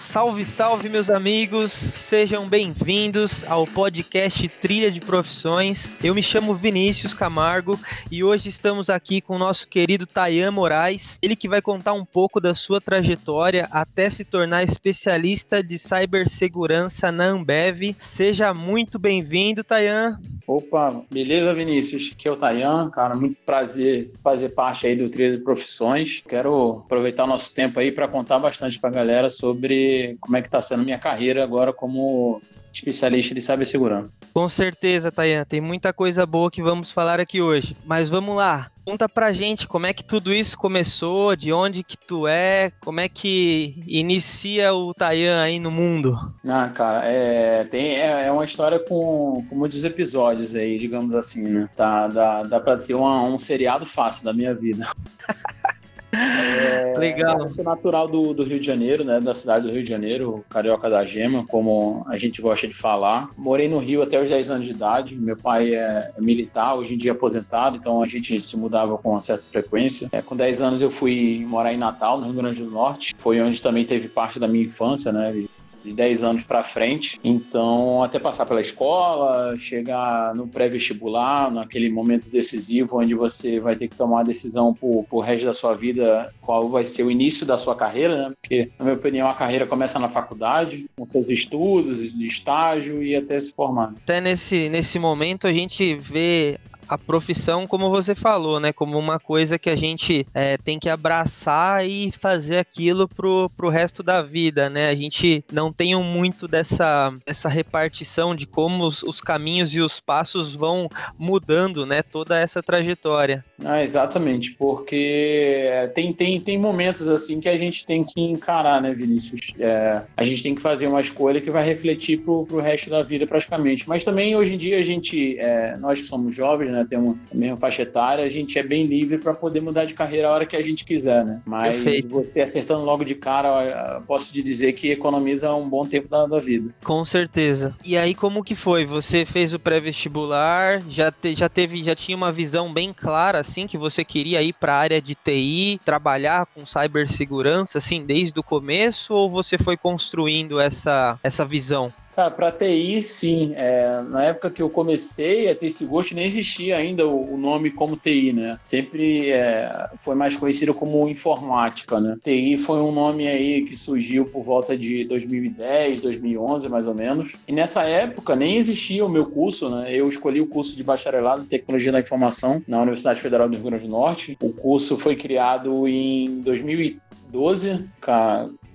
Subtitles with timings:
[0.00, 1.72] Salve, salve, meus amigos!
[1.72, 5.94] Sejam bem-vindos ao podcast Trilha de Profissões.
[6.02, 7.78] Eu me chamo Vinícius Camargo
[8.10, 12.04] e hoje estamos aqui com o nosso querido Tayan Moraes, ele que vai contar um
[12.04, 17.94] pouco da sua trajetória até se tornar especialista de cibersegurança na Ambev.
[17.98, 20.18] Seja muito bem-vindo, Tayan.
[20.46, 22.10] Opa, beleza, Vinícius?
[22.12, 26.24] Aqui é o Tayan, cara, muito prazer fazer parte aí do Trilha de Profissões.
[26.26, 29.89] Quero aproveitar o nosso tempo aí para contar bastante para a galera sobre
[30.20, 32.40] como é que está sendo minha carreira agora como
[32.72, 34.12] especialista de cibersegurança.
[34.32, 37.76] Com certeza, Tayan, tem muita coisa boa que vamos falar aqui hoje.
[37.84, 41.96] Mas vamos lá, conta pra gente como é que tudo isso começou, de onde que
[41.96, 46.16] tu é, como é que inicia o Tayan aí no mundo?
[46.46, 51.42] Ah, cara, é, tem, é, é uma história com, com muitos episódios aí, digamos assim,
[51.42, 51.68] né?
[51.76, 54.86] Tá, dá, dá pra ser uma, um seriado fácil da minha vida.
[56.12, 57.50] É, Legal.
[57.50, 59.20] Sou natural do, do, Rio de Janeiro, né?
[59.20, 63.30] Da cidade do Rio de Janeiro, carioca da gema, como a gente gosta de falar.
[63.36, 65.14] Morei no Rio até os 10 anos de idade.
[65.14, 69.20] Meu pai é militar, hoje em dia aposentado, então a gente se mudava com uma
[69.20, 70.08] certa frequência.
[70.12, 73.14] É, com 10 anos eu fui morar em Natal, no Rio Grande do Norte.
[73.16, 75.44] Foi onde também teve parte da minha infância, né?
[75.84, 77.18] De 10 anos para frente.
[77.22, 83.88] Então, até passar pela escola, chegar no pré-vestibular, naquele momento decisivo onde você vai ter
[83.88, 87.46] que tomar a decisão por, por resto da sua vida, qual vai ser o início
[87.46, 88.34] da sua carreira, né?
[88.40, 93.38] Porque, na minha opinião, a carreira começa na faculdade, com seus estudos, estágio e até
[93.38, 93.94] se formar.
[94.02, 96.58] Até nesse, nesse momento a gente vê
[96.90, 98.72] a profissão, como você falou, né?
[98.72, 103.68] Como uma coisa que a gente é, tem que abraçar e fazer aquilo pro, pro
[103.68, 104.90] resto da vida, né?
[104.90, 110.00] A gente não tem muito dessa essa repartição de como os, os caminhos e os
[110.00, 112.02] passos vão mudando, né?
[112.02, 113.44] Toda essa trajetória.
[113.64, 118.92] Ah, exatamente, porque tem, tem, tem momentos assim que a gente tem que encarar, né,
[118.92, 119.52] Vinícius?
[119.60, 123.02] É, a gente tem que fazer uma escolha que vai refletir pro, pro resto da
[123.02, 123.88] vida praticamente.
[123.88, 126.79] Mas também hoje em dia a gente, é, nós que somos jovens, né?
[126.80, 126.86] Né?
[126.88, 130.28] Temos a mesma faixa etária, a gente é bem livre para poder mudar de carreira
[130.28, 131.40] a hora que a gente quiser, né?
[131.44, 132.08] Mas Perfeito.
[132.08, 136.38] você acertando logo de cara, posso te dizer que economiza um bom tempo da, da
[136.38, 136.74] vida.
[136.82, 137.74] Com certeza.
[137.84, 138.84] E aí, como que foi?
[138.84, 143.66] Você fez o pré-vestibular, já, te, já teve, já tinha uma visão bem clara, assim,
[143.66, 148.42] que você queria ir para a área de TI, trabalhar com cibersegurança, assim, desde o
[148.42, 151.92] começo, ou você foi construindo essa, essa visão?
[152.14, 153.52] Cara, para TI, sim.
[153.54, 157.36] É, na época que eu comecei a ter esse gosto, nem existia ainda o, o
[157.36, 158.58] nome como TI, né?
[158.66, 162.18] Sempre é, foi mais conhecido como informática, né?
[162.22, 167.36] TI foi um nome aí que surgiu por volta de 2010, 2011, mais ou menos.
[167.46, 169.94] E nessa época nem existia o meu curso, né?
[169.94, 173.64] Eu escolhi o curso de bacharelado em Tecnologia da Informação na Universidade Federal do Rio
[173.64, 174.36] Grande do Norte.
[174.42, 177.84] O curso foi criado em 2012,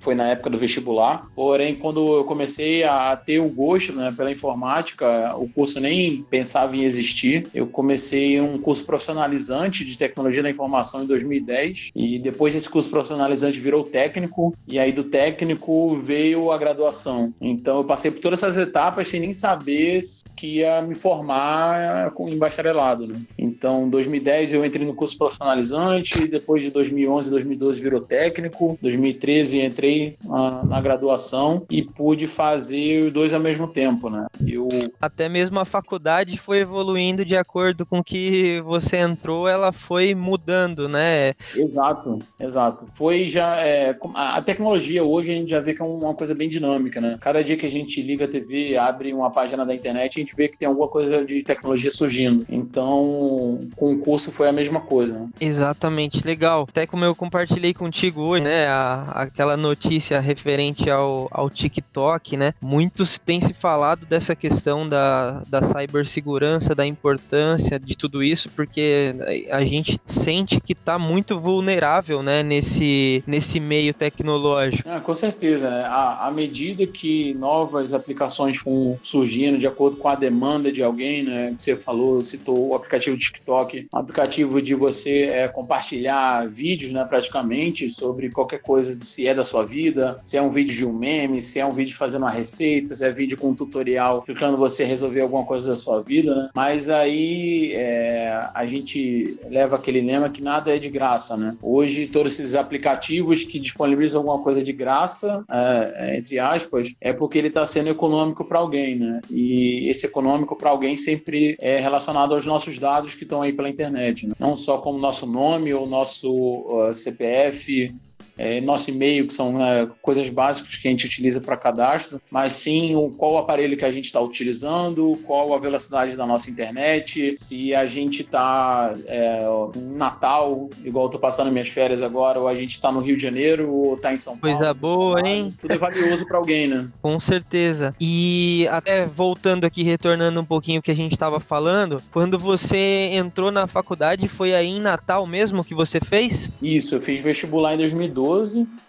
[0.06, 1.28] foi na época do vestibular.
[1.36, 6.78] Porém, quando eu comecei a ter o gosto né, pela informática, o curso nem pensava
[6.78, 7.48] em existir.
[7.56, 12.88] Eu comecei um curso profissionalizante de tecnologia da informação em 2010 e depois esse curso
[12.88, 17.34] profissionalizante virou técnico e aí do técnico veio a graduação.
[17.42, 19.98] Então eu passei por todas essas etapas sem nem saber
[20.36, 23.08] que ia me formar em bacharelado.
[23.08, 23.20] Né?
[23.38, 29.62] Então, em 2010 eu entrei no curso profissionalizante, depois de 2011, 2012 virou técnico, 2013
[29.62, 34.26] entrei na, na, graduação e pude fazer os dois ao mesmo tempo, né?
[34.46, 34.68] Eu...
[35.02, 40.88] Até mesmo a faculdade foi evoluindo de acordo com que você entrou, ela foi mudando,
[40.88, 41.34] né?
[41.56, 42.86] Exato, exato.
[42.94, 43.56] Foi já...
[43.58, 47.18] É, a tecnologia hoje a gente já vê que é uma coisa bem dinâmica, né?
[47.20, 50.36] Cada dia que a gente liga a TV, abre uma página da internet, a gente
[50.36, 52.46] vê que tem alguma coisa de tecnologia surgindo.
[52.50, 55.14] Então, com o curso foi a mesma coisa.
[55.14, 55.30] Né?
[55.40, 56.66] Exatamente, legal.
[56.70, 58.68] Até como eu compartilhei contigo hoje, né?
[58.68, 62.54] A, aquela notícia notícia referente ao, ao TikTok, né?
[62.62, 69.14] Muitos têm se falado dessa questão da, da cibersegurança, da importância de tudo isso, porque
[69.52, 72.42] a gente sente que está muito vulnerável, né?
[72.42, 74.88] Nesse, nesse meio tecnológico.
[74.90, 75.70] Ah, com certeza.
[75.70, 75.84] Né?
[75.84, 81.24] À, à medida que novas aplicações vão surgindo de acordo com a demanda de alguém,
[81.24, 81.54] né?
[81.58, 87.04] Que você falou, citou o aplicativo TikTok, um aplicativo de você é, compartilhar vídeos, né?
[87.04, 90.94] Praticamente sobre qualquer coisa, se é da sua vida se é um vídeo de um
[90.94, 94.58] meme, se é um vídeo fazendo uma receita, se é vídeo com um tutorial explicando
[94.58, 96.50] você resolver alguma coisa da sua vida, né?
[96.54, 101.56] Mas aí é, a gente leva aquele lema que nada é de graça, né?
[101.62, 107.14] Hoje, todos esses aplicativos que disponibilizam alguma coisa de graça, é, é entre aspas, é
[107.14, 109.22] porque ele está sendo econômico para alguém, né?
[109.30, 113.70] E esse econômico para alguém sempre é relacionado aos nossos dados que estão aí pela
[113.70, 114.34] internet, né?
[114.40, 117.94] não só como nosso nome ou nosso uh, CPF
[118.38, 122.54] é, nosso e-mail, que são é, coisas básicas que a gente utiliza para cadastro, mas
[122.54, 126.50] sim o, qual o aparelho que a gente está utilizando, qual a velocidade da nossa
[126.50, 129.40] internet, se a gente está é,
[129.76, 133.16] em Natal, igual eu tô passando minhas férias agora, ou a gente está no Rio
[133.16, 134.58] de Janeiro, ou está em São Paulo.
[134.58, 135.54] Coisa boa, hein?
[135.62, 136.88] Tudo é valioso para alguém, né?
[137.02, 137.96] Com certeza.
[138.00, 143.10] E até voltando aqui, retornando um pouquinho o que a gente estava falando, quando você
[143.14, 146.52] entrou na faculdade, foi aí em Natal mesmo que você fez?
[146.62, 148.25] Isso, eu fiz vestibular em 2012,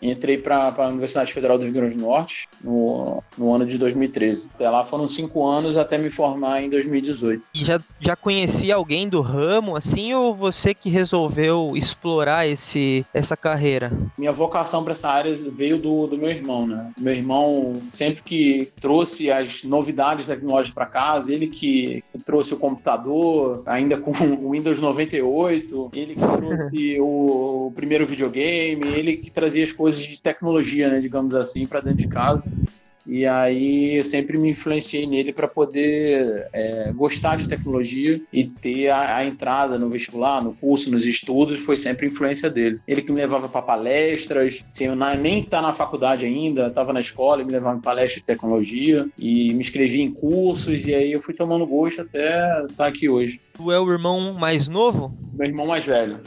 [0.01, 4.51] entrei para a Universidade Federal do Rio Grande do Norte no, no ano de 2013.
[4.55, 7.49] Até lá foram cinco anos até me formar em 2018.
[7.55, 13.37] E já, já conhecia alguém do ramo, assim, ou você que resolveu explorar esse, essa
[13.37, 13.93] carreira?
[14.19, 16.91] Minha vocação para essa área veio do, do meu irmão, né?
[16.99, 23.63] Meu irmão sempre que trouxe as novidades tecnológicas para casa, ele que trouxe o computador,
[23.67, 29.73] ainda com o Windows 98, ele que trouxe o primeiro videogame, ele que trazia as
[29.73, 32.49] coisas de tecnologia, né, digamos assim, para dentro de casa.
[33.07, 38.89] E aí eu sempre me influenciei nele para poder é, gostar de tecnologia e ter
[38.89, 42.81] a, a, entrada no vestibular, no curso, nos estudos, foi sempre influência dele.
[42.87, 46.93] Ele que me levava para palestras, sem eu nem estar tá na faculdade ainda, estava
[46.93, 51.13] na escola, me levava em palestras de tecnologia e me inscrevi em cursos e aí
[51.13, 53.41] eu fui tomando gosto até estar tá aqui hoje.
[53.57, 55.13] Tu é o irmão mais novo?
[55.33, 56.21] Meu irmão mais velho.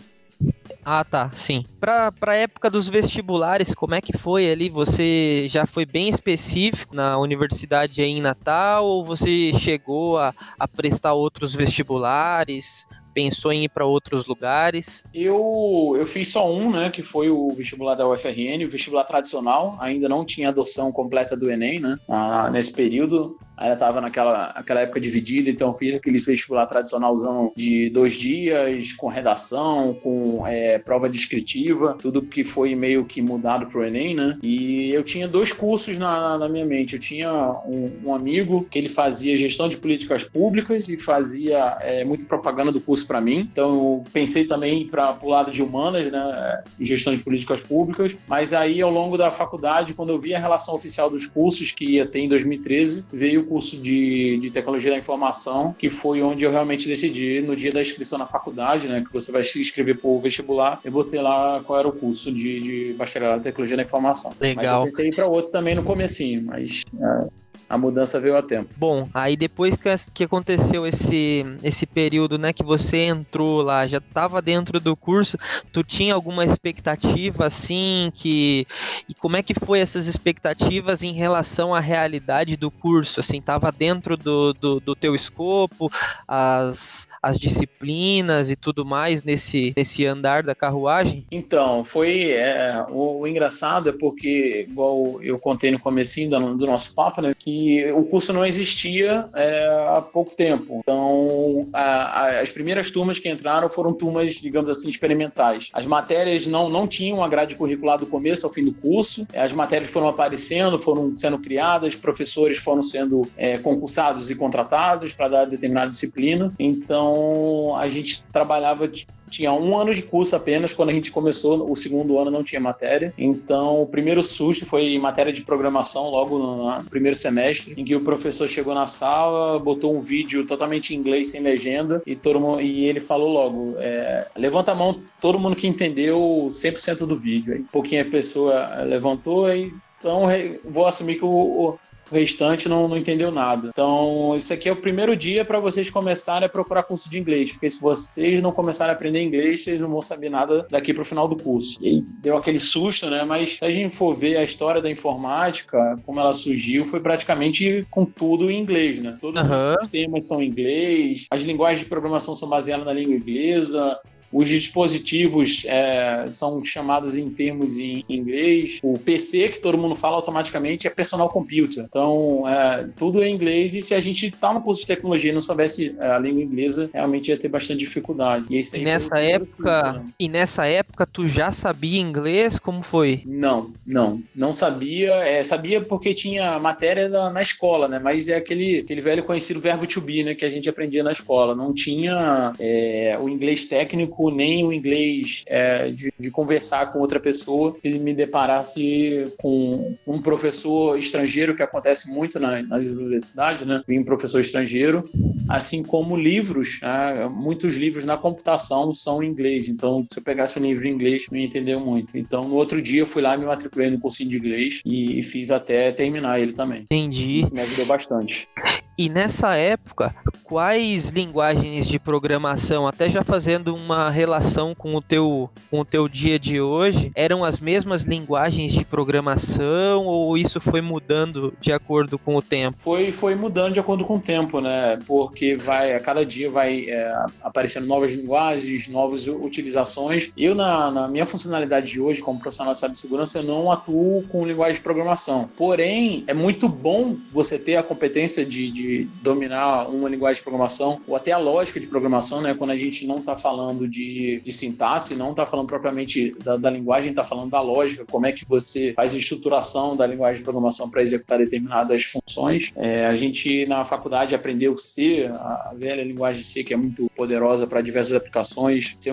[0.84, 1.66] Ah, tá, sim.
[1.80, 4.70] Pra, pra época dos vestibulares, como é que foi ali?
[4.70, 10.68] Você já foi bem específico na universidade aí em Natal ou você chegou a, a
[10.68, 12.86] prestar outros vestibulares?
[13.20, 15.06] pensou em ir para outros lugares?
[15.14, 19.78] Eu, eu fiz só um, né, que foi o vestibular da UFRN, o vestibular tradicional,
[19.80, 23.38] ainda não tinha adoção completa do Enem, né, ah, nesse período.
[23.60, 29.08] Ainda estava naquela aquela época dividida, então fiz aquele vestibular tradicionalzão de dois dias, com
[29.08, 34.38] redação, com é, prova descritiva, tudo que foi meio que mudado para o Enem, né?
[34.42, 36.94] E eu tinha dois cursos na, na minha mente.
[36.94, 37.32] Eu tinha
[37.66, 42.72] um, um, amigo que ele fazia gestão de políticas públicas e fazia é, muita propaganda
[42.72, 43.40] do curso para mim.
[43.52, 46.64] Então eu pensei também para o lado de humanas, né?
[46.80, 48.16] Gestão de políticas públicas.
[48.26, 51.86] Mas aí ao longo da faculdade, quando eu vi a relação oficial dos cursos que
[51.86, 56.52] ia ter em 2013, veio curso de, de tecnologia da informação, que foi onde eu
[56.52, 60.20] realmente decidi, no dia da inscrição na faculdade, né, que você vai se inscrever o
[60.20, 64.32] vestibular, eu botei lá qual era o curso de, de bacharelado em tecnologia da informação.
[64.40, 64.64] Legal.
[64.64, 66.84] Mas eu pensei em ir para outro também no comecinho, mas...
[67.02, 68.74] É a mudança veio a tempo.
[68.76, 69.76] Bom, aí depois
[70.14, 75.38] que, aconteceu esse, esse período, né, que você entrou lá, já estava dentro do curso,
[75.72, 78.66] tu tinha alguma expectativa assim que
[79.08, 83.20] e como é que foi essas expectativas em relação à realidade do curso?
[83.20, 85.92] Assim, estava dentro do, do, do, teu escopo,
[86.28, 91.26] as, as disciplinas e tudo mais nesse, nesse andar da carruagem?
[91.32, 96.66] Então, foi é, o, o, engraçado é porque igual eu contei no comecinho do, do
[96.66, 97.59] nosso papo, né, que
[97.94, 100.80] o curso não existia é, há pouco tempo.
[100.84, 105.70] Então, a, a, as primeiras turmas que entraram foram turmas, digamos assim, experimentais.
[105.74, 109.52] As matérias não, não tinham a grade curricular do começo ao fim do curso, as
[109.54, 115.46] matérias foram aparecendo, foram sendo criadas, professores foram sendo é, concursados e contratados para dar
[115.46, 116.54] determinada disciplina.
[116.60, 118.88] Então, a gente trabalhava
[119.30, 122.60] tinha um ano de curso apenas quando a gente começou, o segundo ano não tinha
[122.60, 123.14] matéria.
[123.18, 128.02] Então, o primeiro susto foi matéria de programação logo no, primeiro semestre, em que o
[128.02, 132.62] professor chegou na sala, botou um vídeo totalmente em inglês sem legenda e todo mundo,
[132.62, 137.54] e ele falou logo: é, levanta a mão todo mundo que entendeu 100% do vídeo.
[137.54, 140.28] Aí, pouquinho a pessoa levantou e então
[140.64, 141.80] vou assumir que o, o
[142.12, 143.70] restante não, não entendeu nada.
[143.70, 147.52] Então, isso aqui é o primeiro dia para vocês começarem a procurar curso de inglês,
[147.52, 151.02] porque se vocês não começarem a aprender inglês, vocês não vão saber nada daqui para
[151.02, 151.78] o final do curso.
[151.82, 153.24] E aí deu aquele susto, né?
[153.24, 157.86] Mas se a gente for ver a história da informática, como ela surgiu, foi praticamente
[157.90, 159.16] com tudo em inglês, né?
[159.20, 159.48] Todos uhum.
[159.48, 164.00] os sistemas são em inglês, as linguagens de programação são baseadas na língua inglesa,
[164.32, 168.80] os dispositivos é, são chamados em termos em inglês.
[168.84, 171.84] O PC, que todo mundo fala automaticamente, é personal computer.
[171.84, 175.34] Então, é, tudo é inglês e se a gente está no curso de tecnologia e
[175.34, 178.46] não soubesse é, a língua inglesa, realmente ia ter bastante dificuldade.
[178.50, 180.06] E, e nessa época, né?
[180.20, 182.60] e nessa época tu já sabia inglês?
[182.60, 183.24] Como foi?
[183.26, 185.14] Não, não, não sabia.
[185.16, 188.00] É, sabia porque tinha matéria na, na, escola, né?
[188.00, 190.36] Mas é aquele, aquele velho conhecido verbo to be, né?
[190.36, 191.56] Que a gente aprendia na escola.
[191.56, 197.20] Não tinha é, o inglês técnico nem o inglês é, de, de, conversar com outra
[197.20, 203.82] pessoa, se me deparasse com um professor estrangeiro, que acontece muito na, nas universidades, né?
[203.88, 205.10] Vim um professor estrangeiro,
[205.48, 207.30] assim como livros, né?
[207.32, 211.28] muitos livros na computação são em inglês, então se eu pegasse um livro em inglês,
[211.32, 212.18] não ia entender muito.
[212.18, 215.52] Então, no outro dia, eu fui lá, me matriculei no cursinho de inglês e, fiz
[215.52, 216.82] até terminar ele também.
[216.84, 217.42] Entendi.
[217.42, 218.48] Isso me ajudou bastante.
[219.00, 220.14] E nessa época,
[220.44, 226.10] quais linguagens de programação, até já fazendo uma relação com o teu, com o teu
[226.10, 232.20] dia de hoje, eram as mesmas linguagens de programação ou isso foi mudando de acordo
[232.20, 232.76] com o tempo?
[232.82, 235.00] Foi, foi mudando de acordo com o tempo, né?
[235.08, 240.34] Porque vai, a cada dia vai é, aparecendo novas linguagens, novas utilizações.
[240.36, 244.46] Eu, na, na minha funcionalidade de hoje, como profissional de cibersegurança, eu não atuo com
[244.46, 245.50] linguagem de programação.
[245.56, 248.89] Porém, é muito bom você ter a competência de, de
[249.22, 252.54] dominar uma linguagem de programação ou até a lógica de programação, né?
[252.54, 256.70] Quando a gente não está falando de, de sintaxe, não está falando propriamente da, da
[256.70, 260.44] linguagem, está falando da lógica, como é que você faz a estruturação da linguagem de
[260.44, 262.72] programação para executar determinadas funções.
[262.76, 267.68] É, a gente na faculdade aprendeu C, a velha linguagem C, que é muito poderosa
[267.68, 269.12] para diversas aplicações, C++,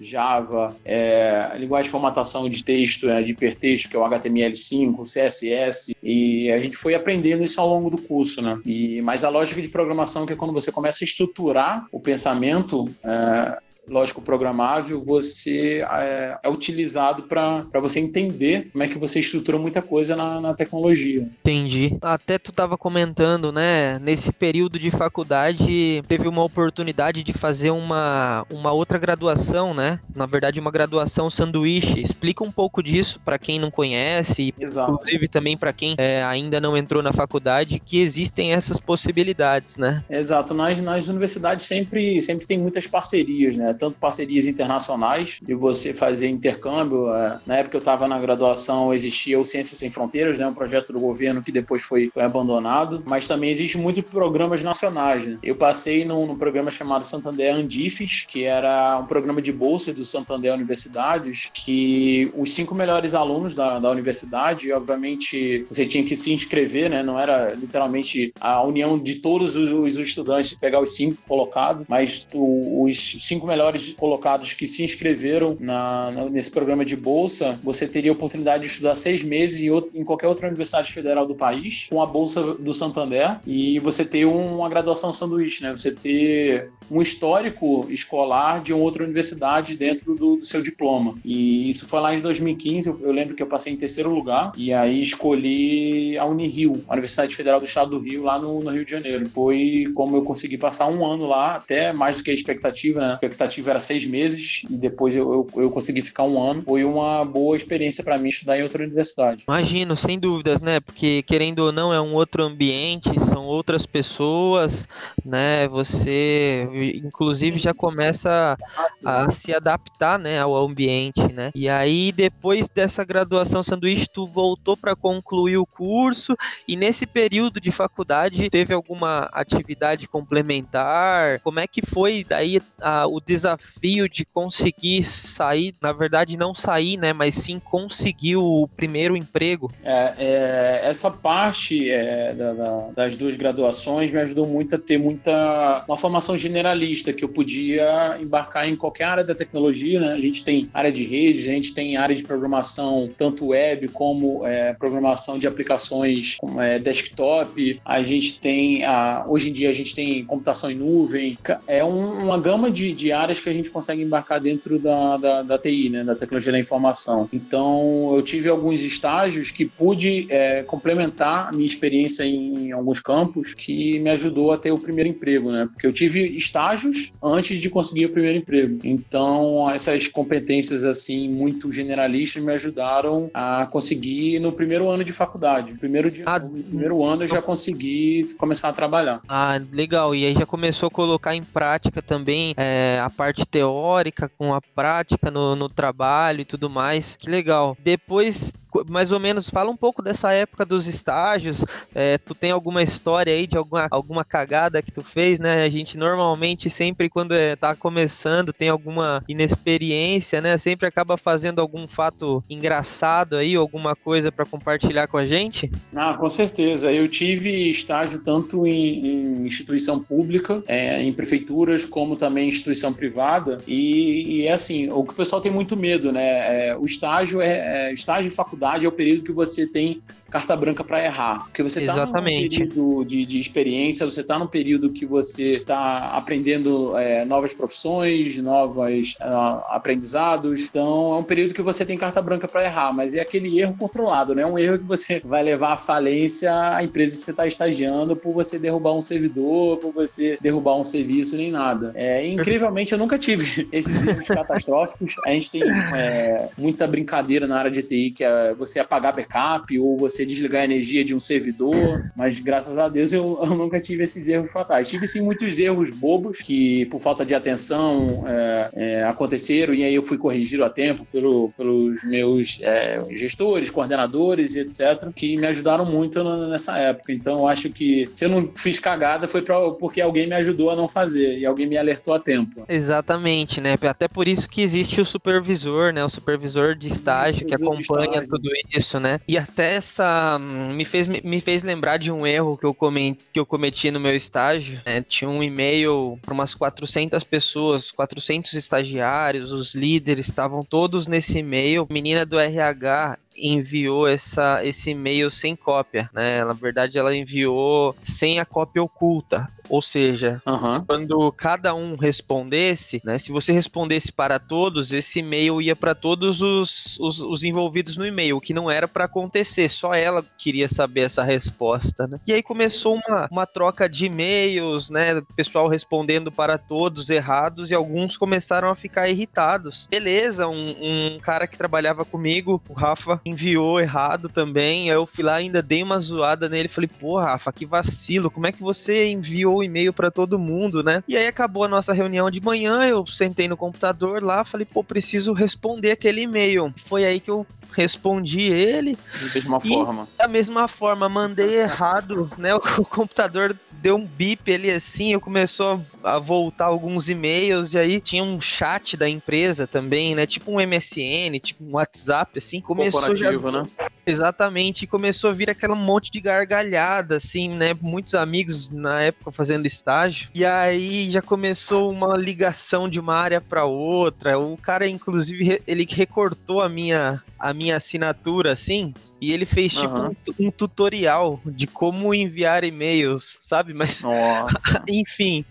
[0.00, 5.02] Java, é, a linguagem de formatação de texto, né, de hipertexto, que é o HTML5,
[5.02, 8.58] CSS, e a gente foi aprendendo isso ao longo do curso, né?
[8.68, 12.86] E mas a lógica de programação que é quando você começa a estruturar o pensamento
[13.02, 13.58] é,
[13.88, 19.82] lógico programável, você é, é utilizado para você entender como é que você estrutura muita
[19.82, 21.22] coisa na, na tecnologia.
[21.22, 21.96] Entendi.
[22.00, 23.98] Até tu estava comentando, né?
[23.98, 30.00] Nesse período de faculdade, teve uma oportunidade de fazer uma, uma outra graduação, né?
[30.14, 32.00] Na verdade, uma graduação sanduíche.
[32.00, 34.92] Explica um pouco disso para quem não conhece, Exato.
[34.92, 40.04] inclusive também para quem é, ainda não entrou na faculdade, que existem essas possibilidades, né?
[40.08, 40.54] Exato.
[40.54, 43.74] Nas, nas universidades sempre, sempre tem muitas parcerias, né?
[43.78, 47.12] Tanto parcerias internacionais, de você fazer intercâmbio.
[47.12, 50.92] É, na época eu estava na graduação, existia o Ciências Sem Fronteiras, né, um projeto
[50.92, 55.26] do governo que depois foi, foi abandonado, mas também existe muitos programas nacionais.
[55.26, 55.38] Né?
[55.42, 60.04] Eu passei num, num, programa chamado Santander Andifes, que era um programa de bolsa do
[60.04, 66.32] Santander Universidades, que os cinco melhores alunos da, da universidade, obviamente, você tinha que se
[66.32, 67.02] inscrever, né?
[67.02, 72.26] não era literalmente a união de todos os, os estudantes, pegar os cinco colocados, mas
[72.32, 77.86] o, os cinco melhores melhores colocados que se inscreveram na, nesse programa de bolsa, você
[77.86, 81.34] teria a oportunidade de estudar seis meses em, outro, em, qualquer outra universidade federal do
[81.34, 85.70] país, com a bolsa do Santander, e você ter uma graduação sanduíche, né?
[85.72, 91.14] Você ter um histórico escolar de outra universidade dentro do, do seu diploma.
[91.24, 94.52] E isso foi lá em 2015, eu, eu lembro que eu passei em terceiro lugar,
[94.56, 98.70] e aí escolhi a Unirio, a Universidade Federal do Estado do Rio, lá no, no
[98.70, 99.28] Rio de Janeiro.
[99.28, 103.10] Foi como eu consegui passar um ano lá, até mais do que a expectativa, né?
[103.10, 106.62] A expectativa expectativa era seis meses e depois eu, eu, eu consegui ficar um ano.
[106.62, 109.44] Foi uma boa experiência para mim estudar em outra universidade.
[109.46, 110.80] Imagino, sem dúvidas, né?
[110.80, 114.88] Porque querendo ou não é um outro ambiente, são outras pessoas,
[115.24, 115.66] né?
[115.68, 116.68] Você,
[117.04, 118.56] inclusive, já começa
[119.04, 121.50] a, se adaptar, né, ao ambiente, né?
[121.54, 126.36] E aí depois dessa graduação sanduíche, tu voltou para concluir o curso
[126.66, 131.40] e nesse período de faculdade teve alguma atividade complementar?
[131.40, 136.54] Como é que foi daí a, o desafio desafio de conseguir sair, na verdade não
[136.54, 139.70] sair, né, mas sim conseguir o primeiro emprego?
[139.84, 144.98] É, é, essa parte é, da, da, das duas graduações me ajudou muito a ter
[144.98, 150.12] muita uma formação generalista que eu podia embarcar em qualquer área da tecnologia, né?
[150.12, 154.46] A gente tem área de rede, a gente tem área de programação tanto web como
[154.46, 157.80] é, programação de aplicações como, é, desktop.
[157.84, 161.38] A gente tem a, hoje em dia a gente tem computação em nuvem.
[161.66, 165.16] É um, uma gama de, de áreas áreas que a gente consegue embarcar dentro da,
[165.16, 167.28] da, da TI, né, da tecnologia da informação.
[167.32, 173.54] Então, eu tive alguns estágios que pude é, complementar a minha experiência em, alguns campos
[173.54, 175.68] que me ajudou a ter o primeiro emprego, né?
[175.72, 178.78] Porque eu tive estágios antes de conseguir o primeiro emprego.
[178.84, 185.72] Então, essas competências assim muito generalistas me ajudaram a conseguir no primeiro ano de faculdade.
[185.72, 189.20] No primeiro, dia, ah, primeiro ano eu já consegui começar a trabalhar.
[189.28, 190.14] Ah, legal.
[190.14, 194.62] E aí já começou a colocar em prática também é, a parte teórica com a
[194.62, 197.16] prática no, no trabalho e tudo mais.
[197.16, 197.76] Que legal.
[197.82, 198.54] Depois
[198.88, 201.64] mais ou menos, fala um pouco dessa época dos estágios.
[201.94, 205.62] É, tu tem alguma história aí de alguma, alguma cagada que tu fez, né?
[205.62, 210.58] A gente normalmente, sempre quando é, tá começando, tem alguma inexperiência, né?
[210.58, 215.70] Sempre acaba fazendo algum fato engraçado aí, alguma coisa para compartilhar com a gente?
[215.94, 216.92] Ah, com certeza.
[216.92, 223.58] Eu tive estágio tanto em, em instituição pública, é, em prefeituras, como também instituição privada.
[223.66, 226.68] E, e, é assim, o que o pessoal tem muito medo, né?
[226.68, 230.54] É, o estágio é, é estágio faculdade faculdade é o período que você tem carta
[230.54, 231.44] branca para errar.
[231.44, 236.10] Porque você está num período de, de experiência, você está num período que você está
[236.10, 240.64] aprendendo é, novas profissões, novos uh, aprendizados.
[240.64, 243.74] Então, é um período que você tem carta branca para errar, mas é aquele erro
[243.78, 244.42] controlado, né?
[244.42, 248.14] É um erro que você vai levar à falência a empresa que você está estagiando
[248.14, 251.92] por você derrubar um servidor, por você derrubar um serviço, nem nada.
[251.94, 255.14] É, incrivelmente, eu nunca tive esses erros catastróficos.
[255.24, 255.62] A gente tem
[255.94, 260.62] é, muita brincadeira na área de TI, que é você apagar backup ou você desligar
[260.62, 264.50] a energia de um servidor, mas graças a Deus eu, eu nunca tive esses erros
[264.50, 264.88] fatais.
[264.88, 269.94] Tive sim muitos erros bobos que, por falta de atenção, é, é, aconteceram e aí
[269.94, 275.46] eu fui corrigido a tempo pelo, pelos meus é, gestores, coordenadores e etc., que me
[275.46, 277.12] ajudaram muito nessa época.
[277.12, 280.70] Então eu acho que se eu não fiz cagada foi pra, porque alguém me ajudou
[280.70, 282.64] a não fazer e alguém me alertou a tempo.
[282.68, 283.76] Exatamente, né?
[283.82, 286.04] Até por isso que existe o supervisor, né?
[286.04, 289.20] O supervisor de estágio que acompanha tudo isso, né?
[289.26, 290.04] E até essa
[290.38, 294.00] me fez, me fez lembrar de um erro que eu, cometi, que eu cometi no
[294.00, 294.80] meu estágio.
[294.84, 295.02] Né?
[295.02, 301.86] Tinha um e-mail para umas 400 pessoas, 400 estagiários, os líderes estavam todos nesse e-mail.
[301.90, 306.44] Menina do RH enviou essa, esse e-mail sem cópia, né?
[306.44, 309.48] Na verdade, ela enviou sem a cópia oculta.
[309.68, 310.84] Ou seja, uhum.
[310.84, 313.18] quando cada um respondesse, né?
[313.18, 318.06] Se você respondesse para todos, esse e-mail ia para todos os, os, os, envolvidos no
[318.06, 319.68] e-mail, o que não era para acontecer.
[319.68, 322.18] Só ela queria saber essa resposta, né?
[322.26, 325.20] E aí começou uma, uma troca de e-mails, né?
[325.36, 329.86] Pessoal respondendo para todos errados e alguns começaram a ficar irritados.
[329.90, 334.90] Beleza, um, um cara que trabalhava comigo, o Rafa, enviou errado também.
[334.90, 336.68] Aí eu fui lá, ainda dei uma zoada nele.
[336.68, 338.30] Falei, pô, Rafa, que vacilo.
[338.30, 341.02] Como é que você enviou o e-mail para todo mundo, né?
[341.08, 342.84] E aí acabou a nossa reunião de manhã.
[342.84, 346.72] Eu sentei no computador lá, falei, pô, preciso responder aquele e-mail.
[346.76, 348.96] Foi aí que eu respondi ele.
[348.96, 350.08] Da mesma forma.
[350.18, 352.54] Da mesma forma, mandei errado, né?
[352.54, 357.78] O, o computador deu um bip ali assim, eu começou a voltar alguns e-mails, e
[357.78, 360.26] aí tinha um chat da empresa também, né?
[360.26, 363.30] Tipo um MSN, tipo um WhatsApp, assim, começou já...
[363.30, 363.68] né?
[364.06, 367.76] Exatamente, e começou a vir aquele monte de gargalhada, assim, né?
[367.80, 373.40] Muitos amigos na época fazendo estágio, e aí já começou uma ligação de uma área
[373.40, 374.38] para outra.
[374.38, 379.98] O cara, inclusive, ele recortou a minha a minha assinatura, assim, e ele fez tipo
[379.98, 380.14] uhum.
[380.38, 383.74] um, um, tutorial de como enviar e-mails, sabe?
[383.74, 384.02] Mas,
[384.88, 385.44] enfim,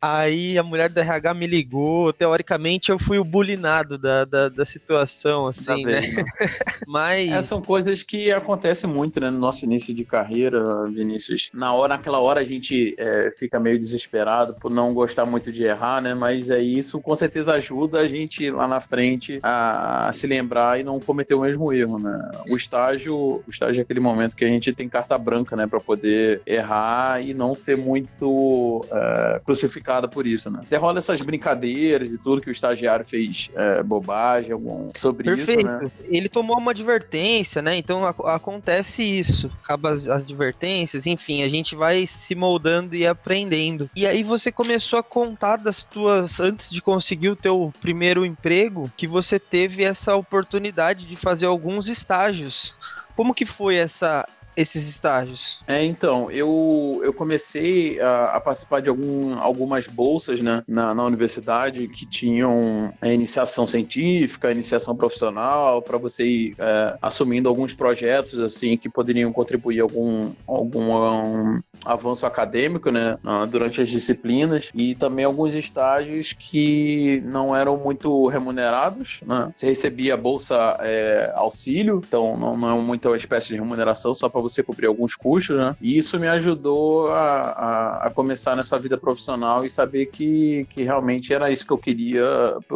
[0.00, 4.64] aí a mulher do RH me ligou, teoricamente eu fui o bulinado da, da, da
[4.64, 6.00] situação, assim, né?
[6.00, 6.24] né?
[6.86, 7.30] Mas...
[7.32, 11.50] É, são coisas que acontecem muito, né, no nosso início de carreira, Vinícius.
[11.52, 15.64] Na hora, naquela hora a gente é, fica meio desesperado por não gostar muito de
[15.64, 16.14] errar, né?
[16.14, 20.78] Mas é isso com certeza ajuda a gente lá na frente a, a se lembrar
[20.78, 22.30] e não cometer o mesmo erro, né?
[22.48, 25.80] O estágio, o estágio é aquele momento que a gente tem carta branca, né, para
[25.80, 30.60] poder errar e não ser muito é, crucificada por isso, né?
[30.62, 35.60] Até rola essas brincadeiras e tudo que o estagiário fez é, bobagem algum, sobre Perfeito.
[35.60, 35.90] isso, né?
[36.08, 37.76] Ele tomou uma advertência, né?
[37.76, 43.06] Então a, acontece isso, acaba as, as advertências, enfim, a gente vai se moldando e
[43.06, 43.90] aprendendo.
[43.96, 48.90] E aí você começou a contar das tuas antes de conseguir o teu primeiro emprego,
[48.96, 52.76] que você teve essa oportunidade de fazer alguns estágios.
[53.16, 55.60] Como que foi essa esses estágios?
[55.66, 61.04] É, então, eu, eu comecei a, a participar de algum, algumas bolsas né, na, na
[61.04, 67.72] universidade que tinham a iniciação científica, a iniciação profissional, para você ir é, assumindo alguns
[67.72, 73.18] projetos assim que poderiam contribuir algum, algum um, avanço acadêmico né,
[73.50, 79.20] durante as disciplinas e também alguns estágios que não eram muito remunerados.
[79.26, 79.52] Né?
[79.54, 84.28] Você recebia bolsa é, auxílio, então não, não é muita uma espécie de remuneração, só
[84.28, 85.76] para você cobrir alguns custos, né?
[85.80, 90.82] E isso me ajudou a, a, a, começar nessa vida profissional e saber que, que
[90.82, 92.24] realmente era isso que eu queria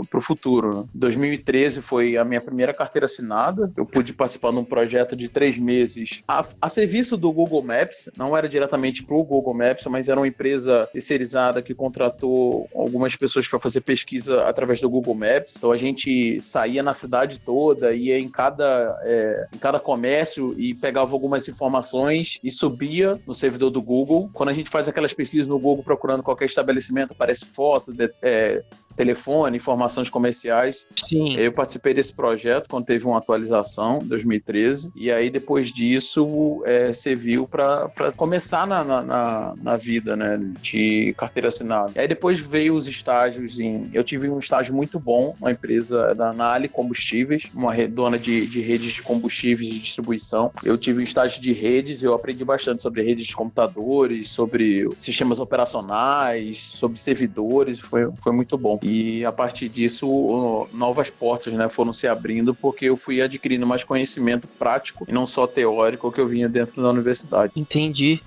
[0.09, 0.89] para o futuro.
[0.95, 3.71] 2013 foi a minha primeira carteira assinada.
[3.77, 8.11] Eu pude participar de um projeto de três meses a, a serviço do Google Maps,
[8.17, 13.15] não era diretamente para o Google Maps, mas era uma empresa terceirizada que contratou algumas
[13.17, 15.55] pessoas para fazer pesquisa através do Google Maps.
[15.57, 20.75] Então a gente saía na cidade toda, ia em cada, é, em cada comércio e
[20.75, 24.31] pegava algumas informações informações e subia no servidor do Google.
[24.33, 28.63] Quando a gente faz aquelas pesquisas no Google procurando qualquer estabelecimento, aparece foto, de, é,
[28.99, 30.85] telefone, informações comerciais.
[30.97, 31.37] Sim.
[31.37, 36.93] Eu participei desse projeto quando teve uma atualização, em 2013, e aí depois disso é,
[36.93, 41.93] serviu para começar na, na, na, vida né, de carteira assinada.
[41.95, 43.89] E aí depois veio os estágios em.
[43.95, 48.61] Eu tive um estágio muito bom, uma empresa da Nale Combustíveis, uma dona de, de
[48.61, 50.51] redes de combustíveis de distribuição.
[50.65, 55.39] Eu tive um estágio de redes, eu aprendi bastante sobre redes de computadores, sobre sistemas
[55.39, 58.79] operacionais, sobre servidores, foi, foi muito bom.
[58.89, 63.85] E a partir disso, novas portas né, foram se abrindo, porque eu fui adquirindo mais
[63.85, 67.53] conhecimento prático e não só teórico que eu vinha dentro da universidade.
[67.55, 68.21] Entendi.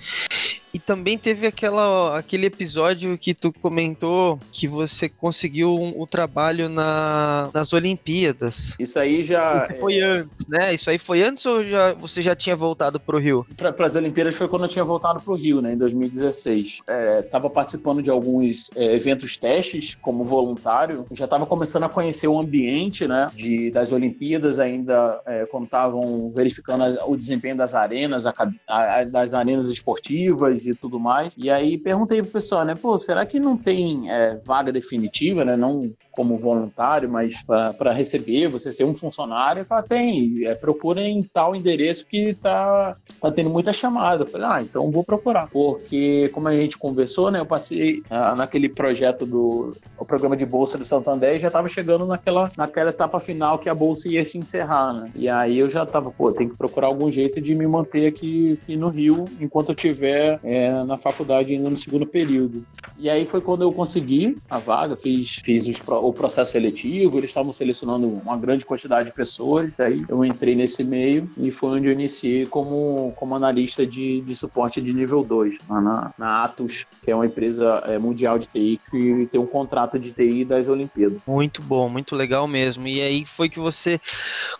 [0.74, 6.70] E também teve aquela, aquele episódio que tu comentou que você conseguiu um, o trabalho
[6.70, 8.76] na, nas Olimpíadas.
[8.80, 9.64] Isso aí já.
[9.64, 10.74] Isso foi antes, né?
[10.74, 13.46] Isso aí foi antes ou já, você já tinha voltado pro Rio?
[13.58, 15.74] Para as Olimpíadas foi quando eu tinha voltado pro Rio, né?
[15.74, 16.80] Em 2016.
[16.88, 21.06] É, tava participando de alguns é, eventos testes como voluntário.
[21.12, 23.30] Já estava começando a conhecer o ambiente, né?
[23.36, 28.34] De, das Olimpíadas, ainda é, quando estavam verificando as, o desempenho das arenas, a,
[28.68, 31.34] a, das arenas esportivas e tudo mais.
[31.38, 32.76] E aí perguntei pro pessoal, né?
[32.76, 35.56] Pô, será que não tem é, vaga definitiva, né?
[35.56, 41.24] Não como voluntário, mas para receber, você ser um funcionário, fala, tem, é, procura em
[41.24, 44.24] tal endereço que tá, tá tendo muita chamada.
[44.24, 45.48] Eu falei, ah, então vou procurar.
[45.50, 50.46] Porque, como a gente conversou, né, eu passei ah, naquele projeto do o programa de
[50.46, 54.24] bolsa do Santander e já estava chegando naquela, naquela etapa final que a bolsa ia
[54.24, 55.12] se encerrar, né?
[55.16, 58.60] E aí eu já tava, pô, tem que procurar algum jeito de me manter aqui,
[58.62, 62.66] aqui no Rio enquanto eu estiver é, na faculdade ainda no segundo período.
[62.98, 67.30] E aí foi quando eu consegui a vaga, fiz, fiz os, o processo seletivo, eles
[67.30, 71.88] estavam selecionando uma grande quantidade de pessoas, aí eu entrei nesse meio e foi onde
[71.88, 77.10] eu iniciei como, como analista de, de suporte de nível 2, na, na Atos, que
[77.10, 81.22] é uma empresa é, mundial de TI que tem um contrato de TI das Olimpíadas.
[81.26, 82.86] Muito bom, muito legal mesmo.
[82.88, 83.98] E aí foi que você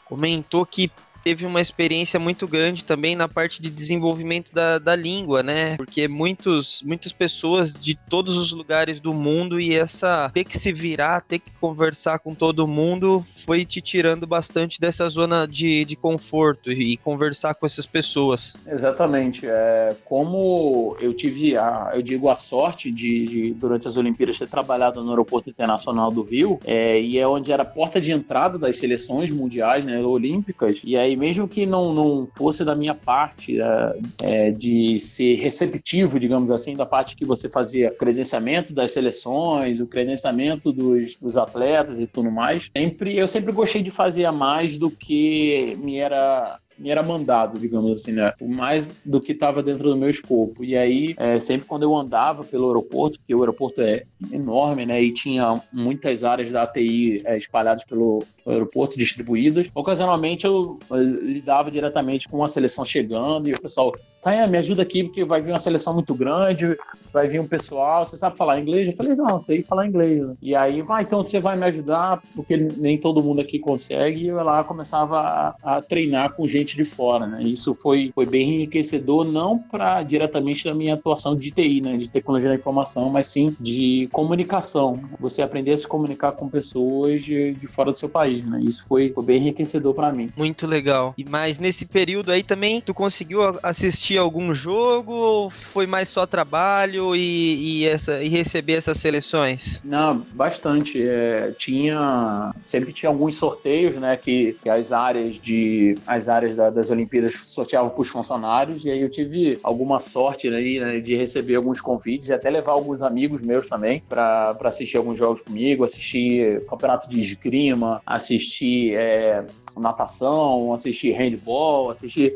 [0.06, 0.90] comentou que
[1.24, 5.78] teve uma experiência muito grande também na parte de desenvolvimento da, da língua, né?
[5.78, 10.72] Porque muitos, muitas pessoas de todos os lugares do mundo e essa ter que se
[10.72, 15.96] virar, ter que conversar com todo mundo foi te tirando bastante dessa zona de, de
[15.96, 18.58] conforto e conversar com essas pessoas.
[18.68, 19.46] Exatamente.
[19.46, 24.48] É, como eu tive, a, eu digo, a sorte de, de, durante as Olimpíadas, ter
[24.48, 28.58] trabalhado no Aeroporto Internacional do Rio, é, e é onde era a porta de entrada
[28.58, 32.94] das seleções mundiais, né, olímpicas, e aí e mesmo que não, não fosse da minha
[32.94, 38.92] parte é, é, de ser receptivo, digamos assim, da parte que você fazia credenciamento das
[38.92, 44.26] seleções, o credenciamento dos, dos atletas e tudo mais, sempre eu sempre gostei de fazer
[44.26, 48.34] a mais do que me era me era mandado, digamos assim, né?
[48.42, 50.64] Mais do que estava dentro do meu escopo.
[50.64, 55.02] E aí, é, sempre quando eu andava pelo aeroporto, porque o aeroporto é enorme, né?
[55.02, 59.70] E tinha muitas áreas da ATI é, espalhadas pelo aeroporto, distribuídas.
[59.76, 64.82] Ocasionalmente eu, eu lidava diretamente com uma seleção chegando e o pessoal, tá, me ajuda
[64.84, 66.78] aqui porque vai vir uma seleção muito grande,
[67.12, 68.88] vai vir um pessoal, você sabe falar inglês?
[68.88, 70.24] Eu falei, não, sei falar inglês.
[70.42, 74.24] E aí, vai, ah, então você vai me ajudar, porque nem todo mundo aqui consegue.
[74.24, 77.44] E eu lá começava a, a treinar com gente de fora, né?
[77.44, 81.98] Isso foi, foi bem enriquecedor, não para diretamente da minha atuação de TI, né?
[81.98, 85.00] De tecnologia da informação, mas sim de comunicação.
[85.20, 88.62] Você aprender a se comunicar com pessoas de, de fora do seu país, né?
[88.62, 90.30] Isso foi, foi bem enriquecedor para mim.
[90.38, 91.14] Muito legal.
[91.18, 96.26] E mas nesse período aí também, tu conseguiu assistir algum jogo ou foi mais só
[96.26, 99.82] trabalho e, e essa, e receber essas seleções?
[99.84, 101.02] Não, bastante.
[101.02, 104.18] É, tinha sempre tinha alguns sorteios, né?
[104.18, 108.92] Que, que as áreas de as áreas da, das Olimpíadas sorteavam para os funcionários, e
[108.92, 113.42] aí eu tive alguma sorte né, de receber alguns convites e até levar alguns amigos
[113.42, 119.46] meus também para assistir alguns jogos comigo, assistir campeonato de esgrima, assistir é,
[119.80, 122.34] natação, assistir handball, assistir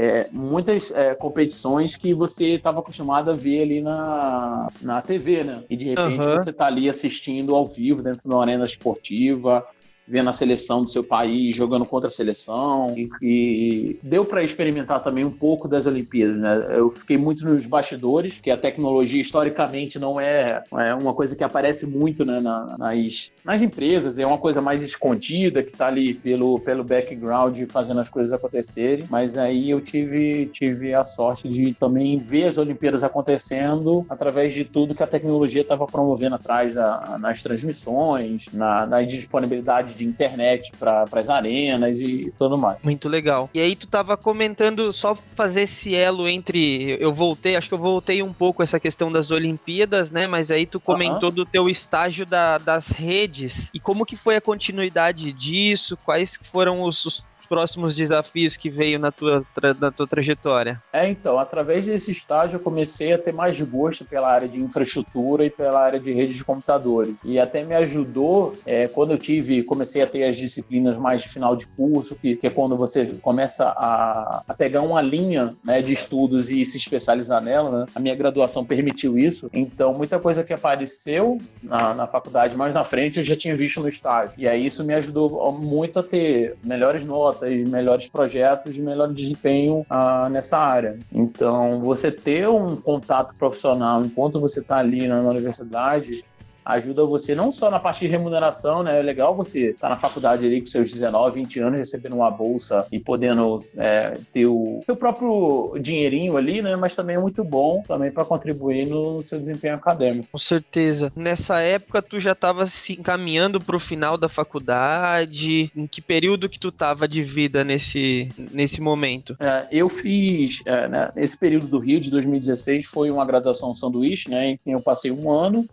[0.00, 5.64] é, muitas é, competições que você estava acostumado a ver ali na, na TV, né?
[5.68, 6.34] E de repente uhum.
[6.34, 9.66] você está ali assistindo ao vivo dentro de uma arena esportiva,
[10.08, 12.94] vendo a seleção do seu país, jogando contra a seleção.
[12.96, 16.66] E, e deu para experimentar também um pouco das Olimpíadas, né?
[16.70, 21.44] Eu fiquei muito nos bastidores, que a tecnologia historicamente não é, é uma coisa que
[21.44, 26.58] aparece muito né, nas, nas empresas, é uma coisa mais escondida, que está ali pelo,
[26.60, 29.04] pelo background fazendo as coisas acontecerem.
[29.10, 34.64] Mas aí eu tive, tive a sorte de também ver as Olimpíadas acontecendo através de
[34.64, 40.72] tudo que a tecnologia estava promovendo atrás da, nas transmissões, na, na disponibilidade de internet
[40.78, 42.78] para as arenas e tudo mais.
[42.82, 43.50] Muito legal.
[43.52, 47.78] E aí tu tava comentando só fazer esse elo entre eu voltei, acho que eu
[47.78, 50.26] voltei um pouco essa questão das Olimpíadas, né?
[50.26, 54.40] Mas aí tu comentou do teu estágio da, das redes e como que foi a
[54.40, 59.44] continuidade disso, quais foram os, os próximos desafios que veio na tua,
[59.80, 60.80] na tua trajetória?
[60.92, 65.44] É, então, através desse estágio eu comecei a ter mais gosto pela área de infraestrutura
[65.44, 67.14] e pela área de redes de computadores.
[67.24, 71.28] E até me ajudou é, quando eu tive, comecei a ter as disciplinas mais de
[71.28, 75.80] final de curso, que, que é quando você começa a, a pegar uma linha né,
[75.82, 77.80] de estudos e se especializar nela.
[77.80, 77.86] Né?
[77.94, 79.48] A minha graduação permitiu isso.
[79.52, 83.80] Então, muita coisa que apareceu na, na faculdade mais na frente eu já tinha visto
[83.80, 84.34] no estágio.
[84.38, 89.12] E aí isso me ajudou muito a ter melhores notas notas, melhores projetos e melhor
[89.12, 90.98] desempenho ah, nessa área.
[91.12, 96.24] Então, você ter um contato profissional enquanto você está ali na universidade
[96.68, 98.98] ajuda você não só na parte de remuneração, né?
[98.98, 102.30] É legal você estar tá na faculdade ali com seus 19, 20 anos, recebendo uma
[102.30, 106.76] bolsa e podendo é, ter o seu próprio dinheirinho ali, né?
[106.76, 110.28] Mas também é muito bom também para contribuir no seu desempenho acadêmico.
[110.30, 111.10] Com certeza.
[111.16, 115.72] Nessa época, tu já estava se encaminhando para o final da faculdade?
[115.74, 119.36] Em que período que tu estava de vida nesse, nesse momento?
[119.40, 124.28] É, eu fiz, é, né, esse período do Rio de 2016 foi uma graduação sanduíche,
[124.28, 124.50] né?
[124.50, 125.66] Em que eu passei um ano